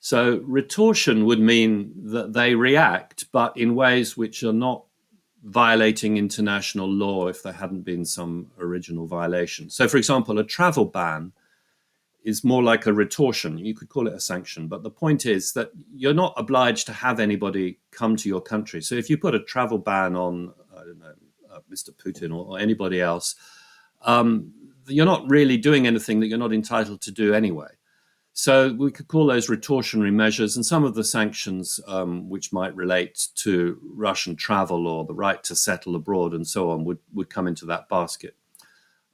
So, 0.00 0.38
retortion 0.44 1.26
would 1.26 1.38
mean 1.38 1.92
that 1.96 2.32
they 2.32 2.54
react, 2.54 3.30
but 3.30 3.56
in 3.56 3.76
ways 3.76 4.16
which 4.16 4.42
are 4.42 4.52
not 4.52 4.84
violating 5.44 6.16
international 6.16 6.88
law 6.88 7.28
if 7.28 7.42
there 7.42 7.52
hadn't 7.52 7.82
been 7.82 8.04
some 8.04 8.50
original 8.58 9.06
violation. 9.06 9.70
So, 9.70 9.86
for 9.86 9.96
example, 9.96 10.38
a 10.38 10.44
travel 10.44 10.86
ban 10.86 11.32
is 12.28 12.44
more 12.44 12.62
like 12.62 12.84
a 12.84 12.92
retortion. 12.92 13.56
You 13.56 13.74
could 13.74 13.88
call 13.88 14.06
it 14.06 14.12
a 14.12 14.20
sanction, 14.20 14.68
but 14.68 14.82
the 14.82 14.90
point 14.90 15.24
is 15.24 15.54
that 15.54 15.70
you're 15.94 16.12
not 16.12 16.34
obliged 16.36 16.84
to 16.88 16.92
have 16.92 17.20
anybody 17.20 17.78
come 17.90 18.16
to 18.16 18.28
your 18.28 18.42
country. 18.42 18.82
So 18.82 18.96
if 18.96 19.08
you 19.08 19.16
put 19.16 19.34
a 19.34 19.42
travel 19.44 19.78
ban 19.78 20.14
on, 20.14 20.52
I 20.76 20.80
don't 20.80 20.98
know, 20.98 21.14
uh, 21.50 21.60
Mr. 21.72 21.88
Putin 21.90 22.30
or, 22.30 22.44
or 22.44 22.58
anybody 22.58 23.00
else, 23.00 23.34
um, 24.02 24.52
you're 24.86 25.06
not 25.06 25.30
really 25.30 25.56
doing 25.56 25.86
anything 25.86 26.20
that 26.20 26.26
you're 26.26 26.36
not 26.36 26.52
entitled 26.52 27.00
to 27.00 27.10
do 27.10 27.32
anyway. 27.32 27.70
So 28.34 28.74
we 28.74 28.92
could 28.92 29.08
call 29.08 29.26
those 29.26 29.48
retortionary 29.48 30.12
measures, 30.12 30.54
and 30.56 30.66
some 30.66 30.84
of 30.84 30.94
the 30.94 31.04
sanctions 31.04 31.80
um, 31.86 32.28
which 32.28 32.52
might 32.52 32.76
relate 32.76 33.28
to 33.36 33.80
Russian 33.82 34.36
travel 34.36 34.86
or 34.86 35.06
the 35.06 35.14
right 35.14 35.42
to 35.44 35.56
settle 35.56 35.96
abroad 35.96 36.34
and 36.34 36.46
so 36.46 36.70
on 36.70 36.84
would, 36.84 36.98
would 37.14 37.30
come 37.30 37.48
into 37.48 37.64
that 37.66 37.88
basket. 37.88 38.36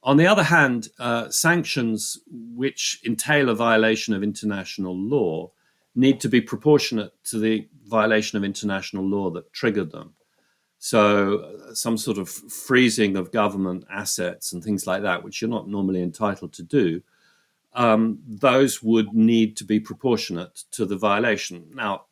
On 0.05 0.19
the 0.19 0.27
other 0.27 0.43
hand, 0.43 0.89
uh, 0.99 1.31
sanctions 1.31 2.19
which 2.31 3.01
entail 3.07 3.49
a 3.49 3.55
violation 3.55 4.13
of 4.13 4.23
international 4.23 4.95
law 4.95 5.51
need 5.95 6.21
to 6.21 6.29
be 6.29 6.43
proportionate 6.43 7.13
to 7.25 7.39
the 7.39 7.67
violation 7.87 8.37
of 8.37 8.45
international 8.45 9.05
law 9.07 9.31
that 9.31 9.51
triggered 9.55 9.91
them. 9.91 10.13
So, 10.79 11.39
uh, 11.39 11.75
some 11.75 11.97
sort 11.97 12.19
of 12.19 12.29
freezing 12.29 13.17
of 13.17 13.33
government 13.33 13.87
assets 13.91 14.53
and 14.53 14.63
things 14.63 14.87
like 14.87 15.01
that, 15.03 15.25
which 15.25 15.41
you're 15.41 15.49
not 15.49 15.69
normally 15.69 16.03
entitled 16.03 16.53
to 16.55 16.63
do, 16.63 17.03
um, 17.73 18.19
those 18.29 18.83
would 18.83 19.15
need 19.15 19.57
to 19.57 19.65
be 19.65 19.81
proportionate 19.81 20.65
to 20.73 20.85
the 20.85 20.97
violation. 20.97 21.71
Now, 21.73 22.05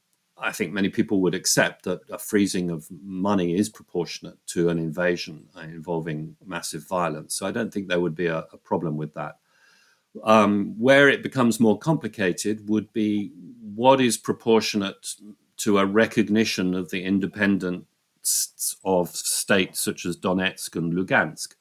I 0.43 0.53
think 0.53 0.73
many 0.73 0.89
people 0.89 1.21
would 1.21 1.35
accept 1.35 1.85
that 1.85 2.01
a 2.11 2.19
freezing 2.19 2.71
of 2.71 2.87
money 3.03 3.55
is 3.55 3.69
proportionate 3.69 4.39
to 4.49 4.69
an 4.69 4.79
invasion 4.79 5.47
involving 5.63 6.37
massive 6.45 6.87
violence. 6.89 7.35
So 7.35 7.47
I 7.47 7.53
don't 7.53 7.73
think 7.73 7.89
there 7.89 8.01
would 8.01 8.17
be 8.17 8.27
a, 8.27 8.45
a 8.53 8.59
problem 8.59 8.97
with 8.97 9.15
that. 9.15 9.39
Um, 10.25 10.75
where 10.79 11.09
it 11.09 11.23
becomes 11.23 11.59
more 11.61 11.79
complicated 11.79 12.69
would 12.69 12.93
be 12.93 13.33
what 13.75 14.01
is 14.01 14.19
proportionate 14.19 15.15
to 15.59 15.79
a 15.79 15.87
recognition 15.87 16.75
of 16.75 16.91
the 16.91 17.03
independence 17.03 18.77
of 18.85 19.09
states 19.11 19.81
such 19.81 20.05
as 20.05 20.17
Donetsk 20.17 20.77
and 20.77 20.93
Lugansk. 20.93 21.55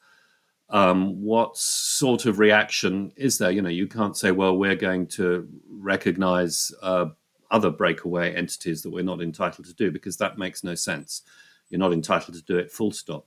Um, 0.68 1.22
what 1.22 1.56
sort 1.56 2.26
of 2.26 2.38
reaction 2.38 3.12
is 3.16 3.38
there? 3.38 3.50
You 3.50 3.62
know, 3.62 3.68
you 3.68 3.86
can't 3.86 4.16
say, 4.16 4.32
well, 4.32 4.56
we're 4.56 4.74
going 4.74 5.06
to 5.08 5.48
recognize 5.70 6.72
uh, 6.82 7.06
other 7.52 7.70
breakaway 7.70 8.34
entities 8.34 8.82
that 8.82 8.90
we're 8.90 9.04
not 9.04 9.22
entitled 9.22 9.66
to 9.66 9.74
do 9.74 9.90
because 9.90 10.16
that 10.16 10.38
makes 10.38 10.64
no 10.64 10.74
sense. 10.74 11.22
You're 11.68 11.78
not 11.78 11.92
entitled 11.92 12.36
to 12.36 12.42
do 12.42 12.58
it, 12.58 12.72
full 12.72 12.90
stop. 12.90 13.26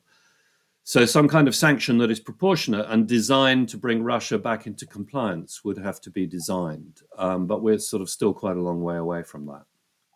So, 0.84 1.06
some 1.06 1.28
kind 1.28 1.48
of 1.48 1.56
sanction 1.56 1.98
that 2.00 2.12
is 2.12 2.20
proportionate 2.20 2.86
and 2.90 3.08
designed 3.08 3.70
to 3.70 3.78
bring 3.78 4.04
Russia 4.04 4.38
back 4.38 4.68
into 4.68 4.86
compliance 4.86 5.64
would 5.64 5.80
have 5.80 6.00
to 6.02 6.12
be 6.12 6.28
designed. 6.28 7.02
Um, 7.18 7.48
but 7.48 7.64
we're 7.64 7.80
sort 7.80 8.04
of 8.04 8.10
still 8.10 8.34
quite 8.34 8.58
a 8.58 8.62
long 8.62 8.84
way 8.84 8.98
away 8.98 9.24
from 9.24 9.48
that. 9.48 9.64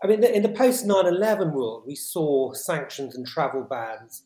I 0.03 0.07
mean, 0.07 0.23
in 0.23 0.43
the 0.43 0.49
post 0.49 0.85
9 0.85 1.07
11 1.07 1.53
world, 1.53 1.83
we 1.87 1.95
saw 1.95 2.53
sanctions 2.53 3.15
and 3.15 3.25
travel 3.25 3.63
bans 3.63 4.23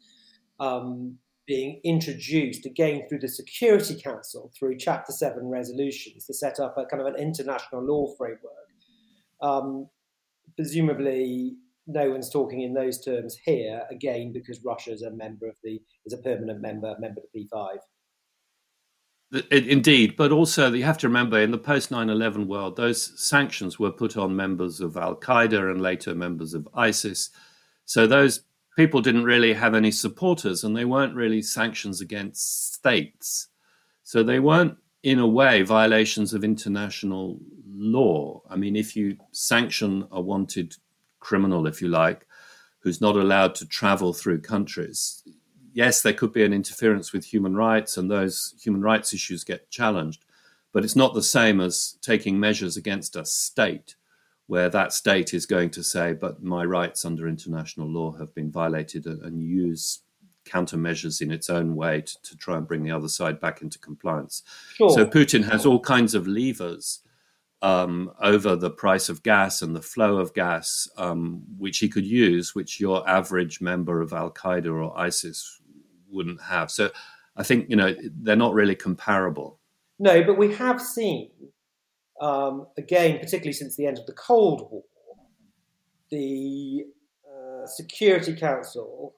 um, 0.59 1.17
being 1.47 1.79
introduced 1.85 2.65
again 2.65 3.07
through 3.07 3.19
the 3.19 3.27
Security 3.29 3.99
Council, 3.99 4.51
through 4.57 4.77
Chapter 4.77 5.13
7 5.13 5.47
resolutions 5.47 6.25
to 6.25 6.33
set 6.33 6.59
up 6.59 6.77
a 6.77 6.85
kind 6.85 7.01
of 7.01 7.07
an 7.07 7.15
international 7.15 7.83
law 7.83 8.13
framework 8.17 8.62
um, 9.43 9.88
presumably, 10.56 11.56
no 11.86 12.10
one's 12.10 12.29
talking 12.29 12.62
in 12.62 12.73
those 12.73 13.03
terms 13.03 13.38
here 13.45 13.84
again 13.91 14.32
because 14.32 14.63
Russia 14.65 14.91
is 14.91 15.01
a 15.01 15.12
member 15.12 15.47
of 15.47 15.56
the 15.63 15.79
is 16.06 16.13
a 16.13 16.17
permanent 16.17 16.62
member 16.62 16.95
member 16.99 17.19
of 17.19 17.27
the 17.34 17.45
P5. 17.45 17.77
Indeed, 19.51 20.15
but 20.15 20.32
also 20.32 20.71
you 20.71 20.84
have 20.84 20.99
to 20.99 21.08
remember 21.08 21.39
in 21.39 21.49
the 21.49 21.58
post 21.58 21.89
9 21.89 22.08
11 22.08 22.47
world, 22.47 22.75
those 22.75 23.19
sanctions 23.19 23.79
were 23.79 23.91
put 23.91 24.15
on 24.15 24.36
members 24.36 24.79
of 24.79 24.95
Al 24.95 25.15
Qaeda 25.15 25.71
and 25.71 25.82
later 25.82 26.13
members 26.13 26.53
of 26.53 26.67
ISIS. 26.75 27.32
So 27.86 28.06
those 28.06 28.43
people 28.77 29.01
didn't 29.01 29.23
really 29.23 29.53
have 29.53 29.73
any 29.73 29.89
supporters 29.89 30.63
and 30.63 30.77
they 30.77 30.86
weren't 30.86 31.15
really 31.15 31.41
sanctions 31.41 31.99
against 31.99 32.73
states. 32.75 33.47
So 34.03 34.21
they 34.21 34.39
weren't, 34.39 34.77
in 35.03 35.19
a 35.19 35.27
way, 35.27 35.61
violations 35.61 36.33
of 36.33 36.43
international 36.43 37.37
law. 37.67 38.41
I 38.49 38.55
mean, 38.55 38.75
if 38.75 38.95
you 38.95 39.17
sanction 39.31 40.07
a 40.11 40.21
wanted 40.21 40.77
criminal, 41.19 41.67
if 41.67 41.81
you 41.81 41.89
like, 41.89 42.25
who's 42.79 43.01
not 43.01 43.15
allowed 43.15 43.55
to 43.55 43.67
travel 43.67 44.13
through 44.13 44.41
countries, 44.41 45.23
yes, 45.73 46.01
there 46.01 46.13
could 46.13 46.31
be 46.31 46.43
an 46.43 46.53
interference 46.53 47.11
with 47.11 47.25
human 47.25 47.55
rights, 47.55 47.97
and 47.97 48.09
those 48.09 48.55
human 48.61 48.81
rights 48.81 49.13
issues 49.13 49.43
get 49.43 49.69
challenged. 49.69 50.23
But 50.71 50.83
it's 50.83 50.95
not 50.95 51.13
the 51.13 51.21
same 51.21 51.59
as 51.59 51.97
taking 52.01 52.39
measures 52.39 52.77
against 52.77 53.15
a 53.15 53.25
state 53.25 53.95
where 54.47 54.69
that 54.69 54.93
state 54.93 55.33
is 55.33 55.45
going 55.45 55.69
to 55.71 55.83
say, 55.83 56.13
but 56.13 56.43
my 56.43 56.63
rights 56.65 57.05
under 57.05 57.27
international 57.27 57.87
law 57.87 58.11
have 58.17 58.33
been 58.35 58.51
violated 58.51 59.05
and 59.05 59.41
use 59.41 59.99
countermeasures 60.45 61.21
in 61.21 61.32
its 61.32 61.49
own 61.49 61.75
way 61.75 62.01
to, 62.01 62.21
to, 62.21 62.38
try 62.38 62.58
and 62.58 62.67
bring 62.67 62.84
the 62.84 62.91
other 62.91 63.08
side 63.08 63.39
back 63.39 63.62
into 63.62 63.79
compliance. 63.79 64.43
Sure. 64.75 64.89
So 64.89 65.06
Putin 65.06 65.49
has 65.49 65.65
all 65.65 65.79
kinds 65.79 66.13
of 66.13 66.27
levers 66.27 66.99
um, 67.62 68.12
over 68.21 68.56
the 68.56 68.69
price 68.69 69.08
of 69.08 69.23
gas 69.23 69.62
and 69.62 69.75
the 69.75 69.82
flow 69.82 70.17
of 70.17 70.34
gas, 70.34 70.88
um, 70.97 71.43
which 71.58 71.79
he 71.79 71.88
could 71.88 72.06
use, 72.06 72.53
which 72.53 72.79
your 72.79 73.08
average 73.10 73.62
member 73.62 74.01
of 74.01 74.12
Al 74.12 74.32
Qaeda 74.32 74.65
or 74.67 74.97
ISIS 74.99 75.62
wouldn't 76.10 76.41
have. 76.41 76.69
So 76.69 76.91
I 77.38 77.43
think, 77.43 77.69
you 77.69 77.77
know, 77.77 77.95
they're 78.21 78.36
not 78.36 78.53
really 78.53 78.75
comparable. 78.75 79.60
No, 79.97 80.23
but 80.23 80.38
we 80.38 80.53
have 80.56 80.82
seen, 80.82 81.32
um, 82.19 82.67
again, 82.77 83.19
particularly 83.19 83.53
since 83.53 83.77
the 83.77 83.88
end 83.88 83.97
of 83.97 84.06
the 84.06 84.13
Cold 84.13 84.67
War, 84.69 84.84
the 86.12 86.86
uh, 87.25 87.65
Security 87.65 88.36
Council 88.36 89.15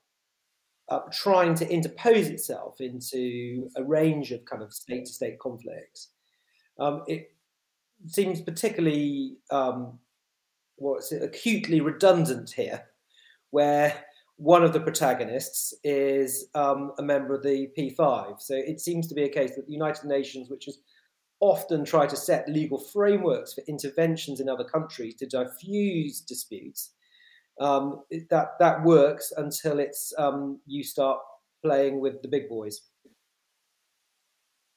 uh, 0.89 0.99
trying 1.11 1.55
to 1.55 1.67
interpose 1.69 2.27
itself 2.27 2.79
into 2.79 3.69
a 3.75 3.83
range 3.83 4.31
of 4.31 4.45
kind 4.45 4.61
of 4.61 4.73
state 4.73 5.05
to 5.05 5.13
state 5.13 5.39
conflicts. 5.39 6.09
Um, 6.79 7.03
it, 7.07 7.31
seems 8.07 8.41
particularly 8.41 9.37
um, 9.51 9.97
what's 10.75 11.11
it, 11.11 11.23
acutely 11.23 11.81
redundant 11.81 12.51
here, 12.51 12.83
where 13.51 14.03
one 14.37 14.63
of 14.63 14.73
the 14.73 14.79
protagonists 14.79 15.73
is 15.83 16.47
um, 16.55 16.91
a 16.99 17.01
member 17.01 17.33
of 17.33 17.43
the 17.43 17.69
P5. 17.77 18.41
So 18.41 18.55
it 18.55 18.81
seems 18.81 19.07
to 19.07 19.15
be 19.15 19.23
a 19.23 19.29
case 19.29 19.55
that 19.55 19.65
the 19.65 19.73
United 19.73 20.05
Nations, 20.05 20.49
which 20.49 20.65
has 20.65 20.77
often 21.39 21.85
tried 21.85 22.09
to 22.09 22.17
set 22.17 22.49
legal 22.49 22.79
frameworks 22.79 23.53
for 23.53 23.61
interventions 23.67 24.39
in 24.39 24.49
other 24.49 24.63
countries 24.63 25.15
to 25.15 25.25
diffuse 25.25 26.21
disputes, 26.21 26.91
um, 27.59 28.03
that 28.29 28.59
that 28.59 28.83
works 28.83 29.31
until 29.37 29.79
it's 29.79 30.13
um, 30.17 30.59
you 30.65 30.83
start 30.83 31.19
playing 31.63 31.99
with 31.99 32.21
the 32.21 32.27
big 32.27 32.49
boys. 32.49 32.81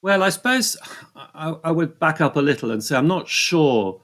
Well, 0.01 0.23
I 0.23 0.29
suppose 0.29 0.77
I, 1.15 1.55
I, 1.63 1.71
would 1.71 1.99
back 1.99 2.21
up 2.21 2.37
a 2.37 2.41
little 2.41 2.71
and 2.71 2.81
say 2.81 2.95
I'm 2.95 3.07
not 3.07 3.27
sure 3.27 4.01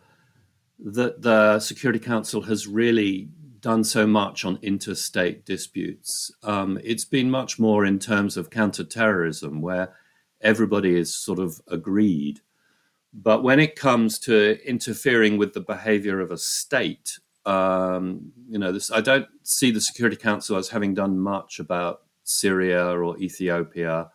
that 0.79 1.21
the 1.21 1.59
Security 1.59 1.99
Council 1.99 2.41
has 2.41 2.67
really 2.67 3.29
done 3.61 3.83
so 3.83 4.05
much 4.05 4.43
on 4.43 4.59
interstate 4.61 5.45
disputes. 5.45 6.31
Um, 6.43 6.77
it's 6.83 7.05
been 7.05 7.31
much 7.31 7.57
more 7.59 7.85
in 7.85 7.97
terms 7.97 8.35
of 8.35 8.49
counterterrorism, 8.49 9.61
where 9.61 9.95
everybody 10.41 10.95
is 10.95 11.15
sort 11.15 11.39
of 11.39 11.61
agreed. 11.69 12.41
But 13.13 13.41
when 13.41 13.61
it 13.61 13.77
comes 13.77 14.19
to 14.19 14.59
interfering 14.67 15.37
with 15.37 15.53
the 15.53 15.61
behavior 15.61 16.19
of 16.19 16.29
a 16.29 16.37
state, 16.37 17.17
um, 17.45 18.31
you 18.49 18.57
know, 18.57 18.71
this, 18.71 18.91
I 18.91 19.01
don't 19.01 19.27
see 19.43 19.71
the 19.71 19.81
Security 19.81 20.15
Council 20.15 20.57
as 20.57 20.69
having 20.69 20.93
done 20.93 21.19
much 21.19 21.59
about 21.59 22.01
Syria 22.23 22.85
or 22.85 23.17
Ethiopia. 23.17 24.09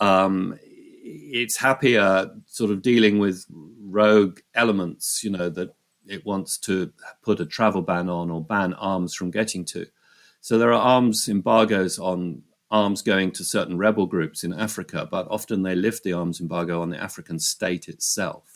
Um, 0.00 0.58
it's 1.02 1.56
happier 1.56 2.30
sort 2.46 2.70
of 2.70 2.82
dealing 2.82 3.18
with 3.18 3.46
rogue 3.80 4.40
elements, 4.54 5.22
you 5.22 5.30
know, 5.30 5.48
that 5.50 5.74
it 6.06 6.24
wants 6.24 6.58
to 6.58 6.92
put 7.22 7.40
a 7.40 7.46
travel 7.46 7.82
ban 7.82 8.08
on 8.08 8.30
or 8.30 8.44
ban 8.44 8.74
arms 8.74 9.14
from 9.14 9.30
getting 9.30 9.64
to. 9.64 9.86
So 10.40 10.58
there 10.58 10.72
are 10.72 10.80
arms 10.80 11.28
embargoes 11.28 11.98
on 11.98 12.42
arms 12.70 13.02
going 13.02 13.32
to 13.32 13.44
certain 13.44 13.78
rebel 13.78 14.06
groups 14.06 14.44
in 14.44 14.52
Africa, 14.52 15.08
but 15.10 15.26
often 15.30 15.62
they 15.62 15.74
lift 15.74 16.04
the 16.04 16.12
arms 16.12 16.40
embargo 16.40 16.82
on 16.82 16.90
the 16.90 17.02
African 17.02 17.38
state 17.38 17.88
itself. 17.88 18.55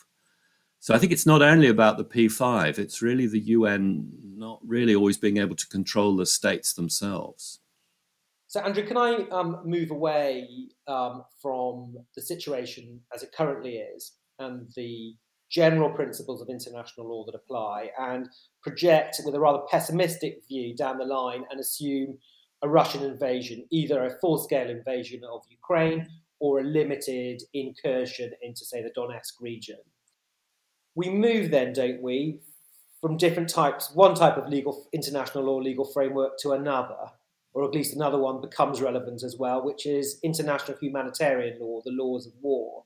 So 0.83 0.95
I 0.95 0.99
think 0.99 1.13
it's 1.13 1.27
not 1.27 1.43
only 1.43 1.69
about 1.69 1.99
the 1.99 2.05
P5, 2.07 2.79
it's 2.79 3.03
really 3.03 3.27
the 3.27 3.39
UN 3.39 4.11
not 4.35 4.61
really 4.67 4.95
always 4.95 5.19
being 5.19 5.37
able 5.37 5.55
to 5.57 5.69
control 5.69 6.17
the 6.17 6.25
states 6.25 6.73
themselves. 6.73 7.61
So, 8.49 8.61
Andrew, 8.61 8.85
can 8.85 8.97
I 8.97 9.29
um, 9.29 9.61
move 9.65 9.91
away 9.91 10.49
um, 10.89 11.23
from 11.41 11.99
the 12.17 12.23
situation 12.23 12.99
as 13.15 13.23
it 13.23 13.31
currently 13.37 13.77
is 13.77 14.15
and 14.39 14.69
the 14.75 15.15
general 15.51 15.91
principles 15.91 16.41
of 16.41 16.49
international 16.49 17.09
law 17.09 17.25
that 17.27 17.35
apply 17.35 17.91
and 18.01 18.29
project 18.63 19.21
with 19.25 19.35
a 19.35 19.41
rather 19.41 19.61
pessimistic 19.71 20.39
view 20.49 20.75
down 20.75 20.97
the 20.97 21.05
line 21.05 21.45
and 21.51 21.61
assume 21.61 22.17
a 22.63 22.69
Russian 22.69 23.05
invasion, 23.05 23.67
either 23.71 24.07
a 24.07 24.19
full 24.19 24.39
scale 24.39 24.71
invasion 24.71 25.21
of 25.31 25.43
Ukraine 25.51 26.09
or 26.39 26.61
a 26.61 26.65
limited 26.65 27.43
incursion 27.53 28.33
into, 28.43 28.65
say, 28.65 28.83
the 28.83 28.93
Donetsk 28.99 29.35
region. 29.41 29.79
We 30.95 31.09
move 31.09 31.51
then, 31.51 31.73
don't 31.73 32.03
we, 32.03 32.41
from 33.01 33.17
different 33.17 33.49
types, 33.49 33.91
one 33.95 34.15
type 34.15 34.37
of 34.37 34.49
legal, 34.49 34.89
international 34.93 35.45
law 35.45 35.57
legal 35.57 35.85
framework 35.85 36.39
to 36.39 36.53
another, 36.53 36.97
or 37.53 37.65
at 37.65 37.75
least 37.75 37.95
another 37.95 38.19
one 38.19 38.41
becomes 38.41 38.81
relevant 38.81 39.23
as 39.23 39.37
well, 39.39 39.65
which 39.65 39.87
is 39.87 40.19
international 40.23 40.77
humanitarian 40.79 41.59
law, 41.61 41.81
the 41.85 41.93
laws 41.93 42.27
of 42.27 42.33
war. 42.41 42.85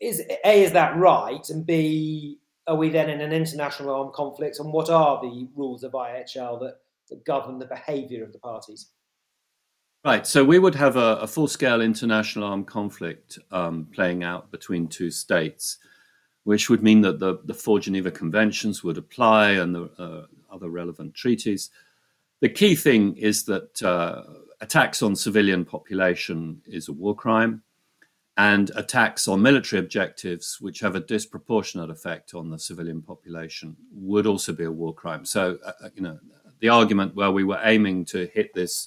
Is 0.00 0.22
A, 0.44 0.62
is 0.62 0.72
that 0.72 0.96
right? 0.96 1.48
And 1.48 1.66
B, 1.66 2.38
are 2.66 2.76
we 2.76 2.90
then 2.90 3.10
in 3.10 3.20
an 3.20 3.32
international 3.32 3.94
armed 3.94 4.12
conflict? 4.12 4.58
And 4.58 4.72
what 4.72 4.90
are 4.90 5.20
the 5.20 5.48
rules 5.54 5.82
of 5.82 5.92
IHL 5.92 6.60
that, 6.60 6.76
that 7.08 7.24
govern 7.24 7.58
the 7.58 7.66
behaviour 7.66 8.24
of 8.24 8.32
the 8.32 8.38
parties? 8.38 8.90
Right. 10.04 10.26
So 10.26 10.44
we 10.44 10.58
would 10.58 10.76
have 10.76 10.96
a, 10.96 11.16
a 11.16 11.26
full 11.26 11.48
scale 11.48 11.80
international 11.80 12.44
armed 12.44 12.68
conflict 12.68 13.38
um, 13.50 13.88
playing 13.92 14.22
out 14.22 14.52
between 14.52 14.86
two 14.86 15.10
states, 15.10 15.78
which 16.46 16.70
would 16.70 16.80
mean 16.80 17.00
that 17.00 17.18
the, 17.18 17.40
the 17.44 17.52
four 17.52 17.80
Geneva 17.80 18.08
Conventions 18.08 18.84
would 18.84 18.96
apply 18.96 19.50
and 19.50 19.74
the 19.74 19.90
uh, 19.98 20.26
other 20.48 20.70
relevant 20.70 21.12
treaties. 21.12 21.70
The 22.38 22.48
key 22.48 22.76
thing 22.76 23.16
is 23.16 23.46
that 23.46 23.82
uh, 23.82 24.22
attacks 24.60 25.02
on 25.02 25.16
civilian 25.16 25.64
population 25.64 26.62
is 26.64 26.86
a 26.86 26.92
war 26.92 27.16
crime, 27.16 27.64
and 28.36 28.70
attacks 28.76 29.26
on 29.26 29.42
military 29.42 29.80
objectives, 29.80 30.60
which 30.60 30.78
have 30.78 30.94
a 30.94 31.00
disproportionate 31.00 31.90
effect 31.90 32.32
on 32.32 32.48
the 32.48 32.60
civilian 32.60 33.02
population, 33.02 33.76
would 33.90 34.28
also 34.28 34.52
be 34.52 34.64
a 34.64 34.70
war 34.70 34.94
crime. 34.94 35.24
So, 35.24 35.58
uh, 35.64 35.72
uh 35.82 35.88
you 35.96 36.02
know, 36.02 36.20
the 36.60 36.68
argument 36.68 37.16
where 37.16 37.32
we 37.32 37.42
were 37.42 37.60
aiming 37.64 38.04
to 38.04 38.24
hit 38.28 38.54
this 38.54 38.86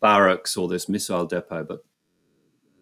barracks 0.00 0.56
or 0.56 0.68
this 0.68 0.88
missile 0.88 1.26
depot, 1.26 1.64
but 1.64 1.84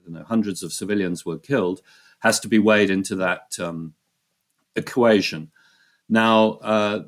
you 0.06 0.12
know, 0.12 0.22
hundreds 0.22 0.62
of 0.62 0.72
civilians 0.72 1.26
were 1.26 1.38
killed, 1.38 1.82
has 2.20 2.40
to 2.40 2.48
be 2.48 2.58
weighed 2.58 2.90
into 2.90 3.16
that 3.16 3.56
um, 3.58 3.94
equation. 4.76 5.50
Now, 6.08 6.52
uh, 6.62 7.04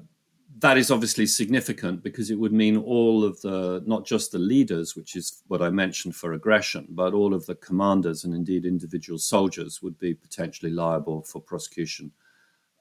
that 0.58 0.78
is 0.78 0.90
obviously 0.90 1.26
significant 1.26 2.02
because 2.02 2.30
it 2.30 2.38
would 2.38 2.52
mean 2.52 2.76
all 2.76 3.24
of 3.24 3.40
the, 3.40 3.82
not 3.84 4.06
just 4.06 4.30
the 4.30 4.38
leaders, 4.38 4.94
which 4.94 5.16
is 5.16 5.42
what 5.48 5.62
I 5.62 5.70
mentioned 5.70 6.14
for 6.14 6.34
aggression, 6.34 6.86
but 6.90 7.14
all 7.14 7.34
of 7.34 7.44
the 7.46 7.56
commanders 7.56 8.24
and 8.24 8.34
indeed 8.34 8.64
individual 8.64 9.18
soldiers 9.18 9.82
would 9.82 9.98
be 9.98 10.14
potentially 10.14 10.70
liable 10.70 11.22
for 11.22 11.40
prosecution 11.40 12.12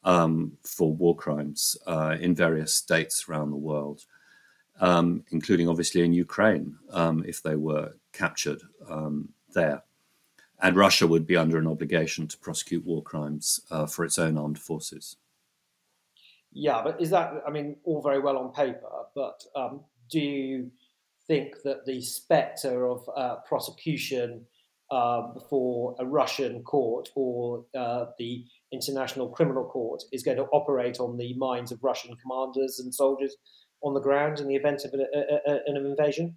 um, 0.03 0.51
for 0.63 0.93
war 0.93 1.15
crimes 1.15 1.75
uh, 1.87 2.17
in 2.19 2.35
various 2.35 2.73
states 2.73 3.25
around 3.27 3.51
the 3.51 3.57
world 3.57 4.05
um, 4.81 5.23
including 5.31 5.69
obviously 5.69 6.01
in 6.01 6.11
Ukraine 6.11 6.75
um, 6.91 7.23
if 7.27 7.41
they 7.41 7.55
were 7.55 7.93
captured 8.13 8.61
um, 8.89 9.29
there. 9.53 9.83
And 10.61 10.75
Russia 10.75 11.07
would 11.07 11.25
be 11.25 11.35
under 11.35 11.57
an 11.57 11.67
obligation 11.67 12.27
to 12.27 12.37
prosecute 12.37 12.85
war 12.85 13.01
crimes 13.01 13.61
uh, 13.71 13.87
for 13.87 14.05
its 14.05 14.19
own 14.19 14.37
armed 14.37 14.59
forces. 14.59 15.17
Yeah, 16.53 16.81
but 16.83 17.01
is 17.01 17.09
that, 17.11 17.33
I 17.47 17.49
mean, 17.49 17.77
all 17.83 18.01
very 18.01 18.19
well 18.19 18.37
on 18.37 18.51
paper, 18.51 18.89
but 19.15 19.41
um, 19.55 19.81
do 20.09 20.19
you 20.19 20.71
think 21.25 21.55
that 21.63 21.85
the 21.85 22.01
spectre 22.01 22.85
of 22.85 23.09
uh, 23.15 23.37
prosecution 23.47 24.45
uh, 24.91 25.21
before 25.33 25.95
a 25.99 26.05
Russian 26.05 26.61
court 26.63 27.09
or 27.15 27.63
uh, 27.73 28.07
the 28.19 28.45
International 28.73 29.29
Criminal 29.29 29.63
Court 29.63 30.03
is 30.11 30.23
going 30.23 30.37
to 30.37 30.43
operate 30.51 30.99
on 30.99 31.17
the 31.17 31.33
minds 31.35 31.71
of 31.71 31.81
Russian 31.81 32.15
commanders 32.17 32.79
and 32.79 32.93
soldiers 32.93 33.37
on 33.81 33.93
the 33.93 34.01
ground 34.01 34.41
in 34.41 34.47
the 34.47 34.55
event 34.55 34.83
of 34.83 34.93
a, 34.93 35.49
a, 35.49 35.59
an 35.65 35.77
invasion? 35.77 36.35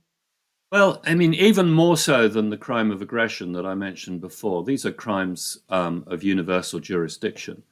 Well, 0.75 1.01
I 1.07 1.15
mean, 1.15 1.35
even 1.35 1.71
more 1.71 1.97
so 1.97 2.27
than 2.27 2.51
the 2.51 2.57
crime 2.57 2.91
of 2.91 3.01
aggression 3.01 3.53
that 3.53 3.65
I 3.65 3.77
mentioned 3.77 4.21
before, 4.21 4.65
these 4.65 4.85
are 4.85 4.91
crimes 4.91 5.57
um, 5.69 6.03
of 6.09 6.25
universal 6.25 6.81
jurisdiction. 6.81 7.63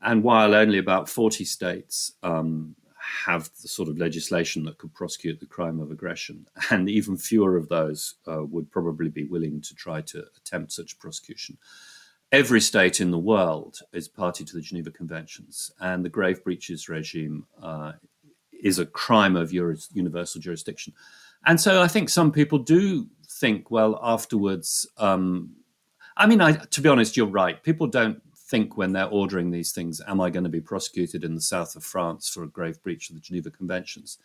And 0.00 0.22
while 0.22 0.54
only 0.54 0.78
about 0.78 1.08
40 1.08 1.44
states 1.44 2.12
um, 2.22 2.76
have 3.26 3.50
the 3.60 3.66
sort 3.66 3.88
of 3.88 3.98
legislation 3.98 4.62
that 4.66 4.78
could 4.78 4.94
prosecute 4.94 5.40
the 5.40 5.46
crime 5.46 5.80
of 5.80 5.90
aggression, 5.90 6.46
and 6.70 6.88
even 6.88 7.16
fewer 7.16 7.56
of 7.56 7.68
those 7.68 8.14
uh, 8.28 8.44
would 8.44 8.70
probably 8.70 9.08
be 9.08 9.24
willing 9.24 9.60
to 9.62 9.74
try 9.74 10.00
to 10.02 10.24
attempt 10.36 10.70
such 10.70 11.00
prosecution. 11.00 11.58
Every 12.30 12.60
state 12.60 13.00
in 13.00 13.10
the 13.10 13.18
world 13.18 13.80
is 13.92 14.06
party 14.06 14.44
to 14.44 14.54
the 14.54 14.62
Geneva 14.62 14.92
Conventions, 14.92 15.72
and 15.80 16.04
the 16.04 16.10
grave 16.10 16.44
breaches 16.44 16.88
regime 16.88 17.44
uh, 17.60 17.94
is 18.52 18.78
a 18.78 18.86
crime 18.86 19.34
of 19.34 19.52
universal 19.52 20.40
jurisdiction. 20.40 20.92
And 21.44 21.60
so 21.60 21.82
I 21.82 21.88
think 21.88 22.08
some 22.08 22.32
people 22.32 22.58
do 22.58 23.08
think, 23.28 23.70
well, 23.70 23.98
afterwards, 24.02 24.88
um, 24.98 25.54
I 26.16 26.26
mean, 26.26 26.40
I, 26.40 26.52
to 26.52 26.80
be 26.80 26.88
honest, 26.88 27.16
you're 27.16 27.26
right. 27.26 27.62
People 27.62 27.86
don't 27.86 28.20
think 28.48 28.76
when 28.76 28.92
they're 28.92 29.08
ordering 29.08 29.50
these 29.50 29.72
things, 29.72 30.00
am 30.06 30.20
I 30.20 30.30
going 30.30 30.44
to 30.44 30.50
be 30.50 30.60
prosecuted 30.60 31.24
in 31.24 31.34
the 31.34 31.40
south 31.40 31.76
of 31.76 31.84
France 31.84 32.28
for 32.28 32.44
a 32.44 32.48
grave 32.48 32.82
breach 32.82 33.10
of 33.10 33.16
the 33.16 33.20
Geneva 33.20 33.50
Conventions? 33.50 34.18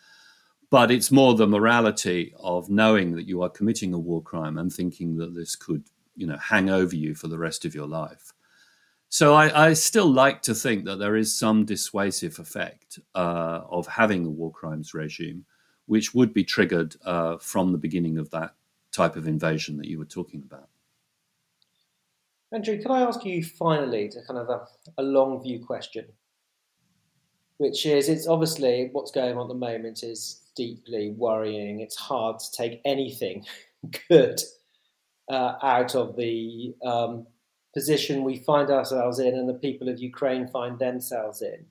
But 0.70 0.90
it's 0.90 1.10
more 1.10 1.34
the 1.34 1.46
morality 1.46 2.32
of 2.40 2.70
knowing 2.70 3.12
that 3.12 3.28
you 3.28 3.42
are 3.42 3.50
committing 3.50 3.92
a 3.92 3.98
war 3.98 4.22
crime 4.22 4.56
and 4.56 4.72
thinking 4.72 5.16
that 5.18 5.34
this 5.34 5.54
could, 5.54 5.84
you 6.16 6.26
know, 6.26 6.38
hang 6.38 6.70
over 6.70 6.96
you 6.96 7.14
for 7.14 7.28
the 7.28 7.38
rest 7.38 7.64
of 7.64 7.74
your 7.74 7.86
life. 7.86 8.32
So 9.10 9.34
I, 9.34 9.66
I, 9.66 9.72
still 9.74 10.10
like 10.10 10.40
to 10.42 10.54
think 10.54 10.86
that 10.86 10.98
there 10.98 11.16
is 11.16 11.38
some 11.38 11.66
dissuasive 11.66 12.38
effect 12.38 12.98
uh, 13.14 13.60
of 13.68 13.86
having 13.86 14.24
a 14.24 14.30
war 14.30 14.50
crimes 14.50 14.94
regime, 14.94 15.44
which 15.86 16.14
would 16.14 16.32
be 16.32 16.44
triggered 16.44 16.96
uh, 17.04 17.36
from 17.38 17.72
the 17.72 17.78
beginning 17.78 18.18
of 18.18 18.30
that 18.30 18.54
type 18.92 19.16
of 19.16 19.26
invasion 19.26 19.76
that 19.78 19.88
you 19.88 19.98
were 19.98 20.04
talking 20.04 20.42
about. 20.42 20.68
Andrew, 22.52 22.80
can 22.80 22.90
I 22.90 23.00
ask 23.00 23.24
you 23.24 23.42
finally 23.42 24.08
to 24.10 24.20
kind 24.26 24.38
of 24.38 24.50
a, 24.50 24.66
a 24.98 25.02
long 25.02 25.42
view 25.42 25.64
question, 25.64 26.04
which 27.56 27.86
is 27.86 28.10
it's 28.10 28.26
obviously 28.26 28.90
what's 28.92 29.10
going 29.10 29.36
on 29.36 29.44
at 29.44 29.48
the 29.48 29.54
moment 29.54 30.02
is 30.02 30.42
deeply 30.54 31.14
worrying. 31.16 31.80
It's 31.80 31.96
hard 31.96 32.38
to 32.40 32.52
take 32.52 32.82
anything 32.84 33.46
good 34.08 34.40
uh, 35.30 35.54
out 35.62 35.94
of 35.94 36.16
the 36.16 36.74
um, 36.84 37.26
position 37.72 38.22
we 38.22 38.36
find 38.36 38.70
ourselves 38.70 39.18
in 39.18 39.34
and 39.34 39.48
the 39.48 39.54
people 39.54 39.88
of 39.88 39.98
Ukraine 39.98 40.46
find 40.48 40.78
themselves 40.78 41.40
in. 41.40 41.64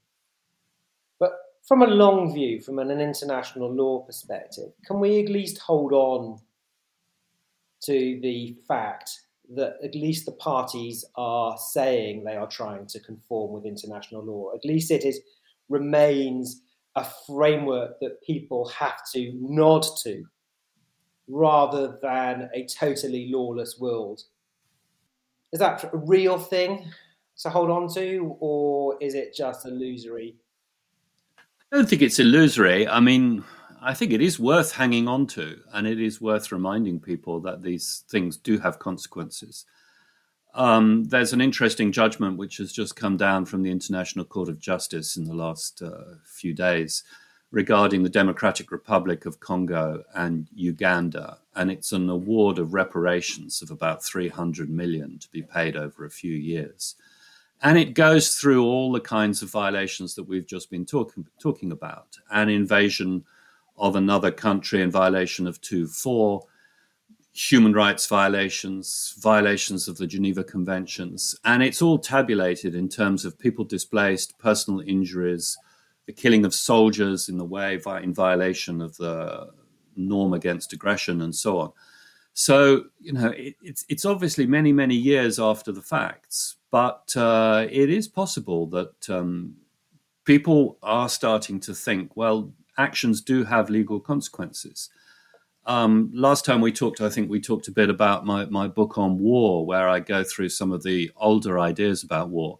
From 1.68 1.82
a 1.84 1.88
long 1.88 2.34
view, 2.34 2.60
from 2.60 2.80
an 2.80 2.90
international 2.90 3.74
law 3.74 4.00
perspective, 4.00 4.72
can 4.86 5.00
we 5.00 5.24
at 5.24 5.30
least 5.30 5.60
hold 5.60 5.94
on 5.94 6.40
to 7.84 8.20
the 8.22 8.58
fact 8.68 9.12
that 9.54 9.76
at 9.84 9.96
least 9.96 10.26
the 10.26 10.34
parties 10.34 11.06
are 11.16 11.58
saying 11.58 12.24
they 12.24 12.36
are 12.36 12.48
trying 12.48 12.88
to 12.88 13.00
conform 13.00 13.54
with 13.54 13.66
international 13.66 14.24
law? 14.24 14.54
At 14.56 14.66
least 14.66 14.92
it 14.92 15.06
is 15.06 15.22
remains 15.70 16.64
a 16.96 17.06
framework 17.26 18.00
that 18.02 18.22
people 18.22 18.68
have 18.68 19.00
to 19.14 19.32
nod 19.40 19.86
to 20.04 20.26
rather 21.28 21.98
than 22.02 22.50
a 22.54 22.66
totally 22.66 23.30
lawless 23.32 23.80
world 23.80 24.24
is 25.52 25.60
that 25.60 25.84
a 25.84 25.98
real 25.98 26.38
thing 26.38 26.86
to 27.38 27.50
hold 27.50 27.70
on 27.70 27.88
to, 27.94 28.36
or 28.40 28.98
is 29.02 29.16
it 29.16 29.36
just 29.36 29.66
illusory? 29.66 30.36
I 31.72 31.78
don't 31.78 31.88
think 31.88 32.02
it's 32.02 32.20
illusory. 32.20 32.86
I 32.86 33.00
mean, 33.00 33.46
I 33.82 33.94
think 33.94 34.12
it 34.12 34.22
is 34.22 34.38
worth 34.38 34.74
hanging 34.74 35.08
on 35.08 35.26
to, 35.28 35.58
and 35.72 35.88
it 35.88 36.02
is 36.02 36.20
worth 36.20 36.52
reminding 36.52 37.00
people 37.00 37.40
that 37.42 37.62
these 37.62 38.04
things 38.10 38.36
do 38.36 38.60
have 38.60 38.78
consequences. 38.78 39.66
Um, 40.54 41.06
there's 41.06 41.32
an 41.32 41.40
interesting 41.40 41.94
judgment 41.94 42.38
which 42.38 42.58
has 42.58 42.74
just 42.74 42.98
come 42.98 43.16
down 43.16 43.46
from 43.46 43.64
the 43.64 43.72
International 43.72 44.26
Court 44.26 44.50
of 44.50 44.60
Justice 44.60 45.16
in 45.16 45.24
the 45.24 45.34
last 45.34 45.82
uh, 45.82 46.16
few 46.26 46.54
days, 46.54 47.06
regarding 47.52 48.04
the 48.04 48.10
Democratic 48.10 48.70
Republic 48.70 49.26
of 49.26 49.40
Congo 49.40 50.04
and 50.14 50.50
Uganda, 50.54 51.38
and 51.56 51.72
it's 51.72 51.94
an 51.94 52.10
award 52.10 52.60
of 52.60 52.74
reparations 52.74 53.62
of 53.62 53.72
about 53.72 54.04
300 54.04 54.70
million 54.70 55.20
to 55.20 55.30
be 55.32 55.42
paid 55.42 55.78
over 55.78 56.04
a 56.04 56.10
few 56.10 56.34
years. 56.34 56.96
And 57.64 57.78
it 57.78 57.94
goes 57.94 58.36
through 58.36 58.64
all 58.64 58.92
the 58.92 59.00
kinds 59.00 59.42
of 59.42 59.50
violations 59.50 60.16
that 60.16 60.24
we've 60.24 60.48
just 60.48 60.70
been 60.70 60.86
talking 60.86 61.28
talking 61.40 61.72
about: 61.72 62.18
an 62.32 62.50
invasion 62.50 63.24
of 63.78 63.96
another 63.96 64.32
country 64.32 64.82
in 64.82 64.92
violation 64.92 65.48
of 65.48 65.62
2.4, 65.62 66.42
human 67.34 67.74
rights 67.74 68.06
violations, 68.08 69.16
violations 69.20 69.88
of 69.88 69.98
the 69.98 70.08
Geneva 70.08 70.44
Conventions, 70.44 71.36
and 71.46 71.64
it's 71.64 71.82
all 71.82 71.98
tabulated 71.98 72.76
in 72.76 72.90
terms 72.90 73.26
of 73.26 73.40
people 73.40 73.64
displaced, 73.66 74.38
personal 74.38 74.82
injuries 74.82 75.58
the 76.06 76.14
killing 76.14 76.46
of 76.46 76.54
soldiers 76.54 77.30
in 77.30 77.38
the 77.38 77.46
way 77.46 77.80
in 78.02 78.14
violation 78.14 78.82
of 78.82 78.98
the 78.98 79.50
norm 79.96 80.34
against 80.34 80.74
aggression 80.74 81.22
and 81.22 81.36
so 81.36 81.60
on. 81.60 81.72
So 82.34 82.86
you 83.00 83.14
know 83.14 83.30
it, 83.30 83.56
it's 83.62 83.86
it's 83.90 84.06
obviously 84.06 84.46
many 84.46 84.72
many 84.72 84.96
years 84.96 85.40
after 85.40 85.72
the 85.72 85.82
facts, 85.82 86.56
but 86.72 87.16
uh, 87.16 87.68
it 87.70 87.90
is 87.90 88.08
possible 88.08 88.68
that 88.68 89.10
um, 89.10 89.56
people 90.26 90.78
are 90.82 91.10
starting 91.10 91.60
to 91.62 91.74
think, 91.74 92.16
well, 92.16 92.54
actions 92.78 93.22
do 93.22 93.44
have 93.44 93.70
legal 93.70 94.00
consequences. 94.00 94.90
Um, 95.66 96.10
last 96.14 96.46
time 96.46 96.62
we 96.62 96.72
talked, 96.72 97.02
I 97.02 97.10
think 97.10 97.30
we 97.30 97.40
talked 97.40 97.68
a 97.68 97.72
bit 97.72 97.90
about 97.90 98.26
my, 98.26 98.46
my 98.46 98.68
book 98.68 98.98
on 98.98 99.20
war, 99.20 99.66
where 99.66 99.88
I 99.88 100.00
go 100.00 100.24
through 100.24 100.50
some 100.50 100.72
of 100.72 100.84
the 100.84 101.12
older 101.18 101.60
ideas 101.60 102.04
about 102.04 102.30
war. 102.30 102.60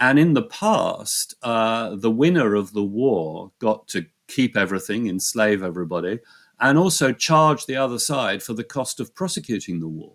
And 0.00 0.18
in 0.18 0.32
the 0.32 0.42
past, 0.42 1.34
uh, 1.42 1.94
the 1.94 2.10
winner 2.10 2.54
of 2.54 2.72
the 2.72 2.82
war 2.82 3.52
got 3.58 3.86
to 3.88 4.06
keep 4.26 4.56
everything, 4.56 5.08
enslave 5.08 5.62
everybody, 5.62 6.20
and 6.62 6.78
also 6.78 7.12
charge 7.12 7.66
the 7.66 7.76
other 7.76 7.98
side 7.98 8.42
for 8.42 8.54
the 8.54 8.64
cost 8.64 9.00
of 9.00 9.14
prosecuting 9.14 9.80
the 9.80 9.88
war. 9.88 10.14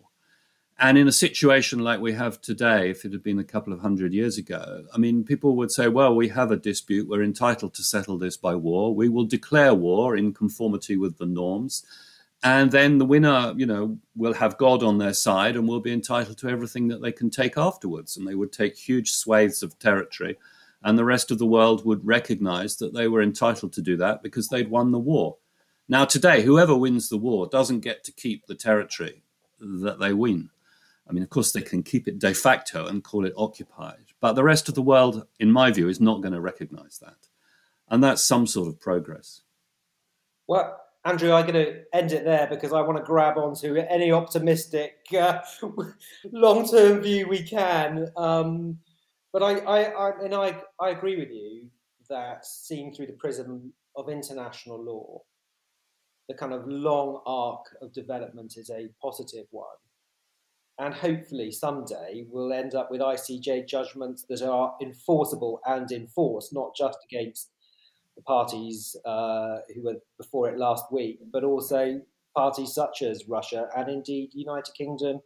And 0.80 0.98
in 0.98 1.08
a 1.08 1.12
situation 1.12 1.80
like 1.80 2.00
we 2.00 2.14
have 2.14 2.42
today, 2.42 2.90
if 2.90 3.06
it 3.06 3.12
had 3.12 3.22
been 3.22 3.40
a 3.40 3.44
couple 3.44 3.74
of 3.74 3.80
hundred 3.80 4.14
years 4.14 4.40
ago, 4.40 4.84
I 4.94 4.98
mean, 4.98 5.24
people 5.24 5.56
would 5.58 5.72
say, 5.72 5.88
well, 5.88 6.16
we 6.16 6.30
have 6.30 6.52
a 6.52 6.58
dispute. 6.58 7.08
We're 7.08 7.24
entitled 7.24 7.74
to 7.76 7.84
settle 7.84 8.18
this 8.18 8.38
by 8.38 8.56
war. 8.56 8.96
We 8.96 9.10
will 9.10 9.26
declare 9.26 9.74
war 9.76 10.18
in 10.18 10.34
conformity 10.34 10.98
with 10.98 11.18
the 11.18 11.26
norms 11.26 11.84
and 12.44 12.72
then 12.72 12.98
the 12.98 13.06
winner, 13.06 13.54
you 13.58 13.66
know, 13.66 13.98
will 14.16 14.34
have 14.34 14.58
God 14.58 14.84
on 14.84 14.98
their 14.98 15.14
side 15.14 15.56
and 15.56 15.68
will 15.68 15.80
be 15.80 15.92
entitled 15.92 16.38
to 16.40 16.50
everything 16.50 16.88
that 16.90 17.02
they 17.02 17.12
can 17.12 17.30
take 17.30 17.58
afterwards. 17.58 18.16
And 18.16 18.28
they 18.28 18.36
would 18.36 18.54
take 18.54 18.78
huge 18.78 19.12
swathes 19.12 19.64
of 19.64 19.78
territory, 19.80 20.38
and 20.84 20.98
the 20.98 21.06
rest 21.06 21.32
of 21.32 21.40
the 21.40 21.48
world 21.48 21.84
would 21.86 22.06
recognize 22.06 22.78
that 22.78 22.94
they 22.94 23.08
were 23.08 23.24
entitled 23.24 23.74
to 23.74 23.82
do 23.82 23.98
that 23.98 24.22
because 24.22 24.50
they'd 24.50 24.70
won 24.70 24.92
the 24.92 25.00
war. 25.00 25.38
Now, 25.90 26.06
today, 26.06 26.42
whoever 26.42 26.76
wins 26.76 27.10
the 27.10 27.18
war 27.18 27.48
doesn't 27.48 27.80
get 27.80 28.04
to 28.04 28.12
keep 28.12 28.46
the 28.46 28.56
territory 28.56 29.24
that 29.60 30.00
they 30.00 30.14
win. 30.14 30.50
I 31.10 31.14
mean, 31.14 31.24
of 31.24 31.30
course, 31.30 31.52
they 31.52 31.62
can 31.62 31.84
keep 31.84 32.08
it 32.08 32.20
de 32.20 32.34
facto 32.34 32.88
and 32.88 33.04
call 33.04 33.26
it 33.26 33.34
occupied, 33.38 34.08
but 34.20 34.34
the 34.34 34.44
rest 34.44 34.68
of 34.68 34.76
the 34.76 34.82
world, 34.82 35.26
in 35.40 35.52
my 35.52 35.72
view, 35.72 35.88
is 35.88 36.02
not 36.02 36.22
going 36.22 36.34
to 36.34 36.42
recognize 36.42 37.00
that. 37.00 37.28
And 37.90 38.04
that's 38.04 38.24
some 38.24 38.46
sort 38.46 38.68
of 38.68 38.80
progress. 38.80 39.42
Well, 40.48 40.78
Andrew, 41.06 41.32
I'm 41.32 41.48
going 41.48 41.66
to 41.66 41.84
end 41.94 42.12
it 42.12 42.26
there 42.26 42.48
because 42.48 42.74
I 42.74 42.82
want 42.82 42.98
to 42.98 43.04
grab 43.04 43.38
onto 43.38 43.76
any 43.76 44.12
optimistic 44.12 44.98
uh, 45.18 45.40
long-term 46.32 47.02
view 47.02 47.30
we 47.30 47.44
can. 47.44 48.10
Um, 48.18 48.80
but 49.32 49.42
I, 49.42 49.60
I, 49.60 49.84
I, 49.84 50.12
and 50.24 50.36
I, 50.36 50.62
I 50.82 50.90
agree 50.90 51.16
with 51.16 51.30
you 51.30 51.70
that 52.10 52.46
seen 52.46 52.94
through 52.94 53.08
the 53.08 53.14
prism 53.14 53.72
of 53.96 54.10
international 54.10 54.84
law, 54.84 55.22
the 56.28 56.34
kind 56.34 56.54
of 56.54 56.68
long 56.68 57.22
arc 57.26 57.66
of 57.82 57.94
development 57.94 58.56
is 58.58 58.70
a 58.70 58.90
positive 59.02 59.46
one. 59.52 59.68
And 60.80 60.94
hopefully 60.94 61.52
someday 61.52 62.26
we'll 62.30 62.54
end 62.54 62.76
up 62.76 62.92
with 62.92 63.02
ICJ 63.02 63.68
judgments 63.68 64.26
that 64.30 64.42
are 64.44 64.76
enforceable 64.82 65.60
and 65.66 65.92
enforced, 65.92 66.54
not 66.54 66.76
just 66.76 67.00
against 67.10 67.50
the 68.16 68.22
parties 68.24 68.96
uh, 69.06 69.58
who 69.74 69.84
were 69.84 69.96
before 70.20 70.50
it 70.50 70.58
last 70.58 70.86
week, 70.92 71.20
but 71.32 71.44
also 71.44 72.00
parties 72.36 72.74
such 72.74 73.02
as 73.02 73.28
Russia 73.28 73.68
and 73.76 73.90
indeed 73.90 74.30
the 74.34 74.40
United 74.40 74.72
Kingdom 74.76 75.20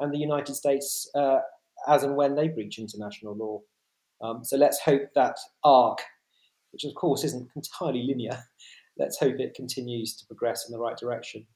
and 0.00 0.12
the 0.12 0.18
United 0.18 0.54
States 0.54 1.08
uh, 1.14 1.38
as 1.86 2.02
and 2.02 2.16
when 2.16 2.34
they 2.34 2.48
breach 2.48 2.78
international 2.78 3.36
law. 3.36 3.60
Um, 4.20 4.44
so 4.44 4.56
let's 4.56 4.80
hope 4.80 5.02
that 5.14 5.36
arc, 5.62 6.00
which 6.72 6.84
of 6.84 6.94
course 6.94 7.22
isn't 7.22 7.48
entirely 7.54 8.02
linear, 8.02 8.38
let's 8.98 9.18
hope 9.18 9.38
it 9.38 9.54
continues 9.54 10.14
to 10.16 10.26
progress 10.26 10.66
in 10.66 10.72
the 10.72 10.78
right 10.78 10.96
direction. 10.96 11.46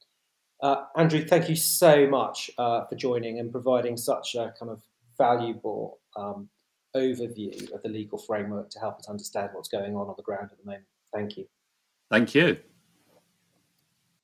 Uh, 0.61 0.83
Andrew, 0.95 1.25
thank 1.25 1.49
you 1.49 1.55
so 1.55 2.07
much 2.07 2.51
uh, 2.57 2.85
for 2.85 2.95
joining 2.95 3.39
and 3.39 3.51
providing 3.51 3.97
such 3.97 4.35
a 4.35 4.53
kind 4.59 4.71
of 4.71 4.81
valuable 5.17 5.99
um, 6.15 6.49
overview 6.95 7.71
of 7.73 7.81
the 7.81 7.89
legal 7.89 8.19
framework 8.19 8.69
to 8.69 8.79
help 8.79 8.97
us 8.97 9.09
understand 9.09 9.49
what's 9.53 9.69
going 9.69 9.95
on 9.95 10.07
on 10.07 10.13
the 10.17 10.23
ground 10.23 10.49
at 10.51 10.57
the 10.57 10.65
moment. 10.65 10.85
Thank 11.13 11.37
you. 11.37 11.45
Thank 12.09 12.35
you. 12.35 12.57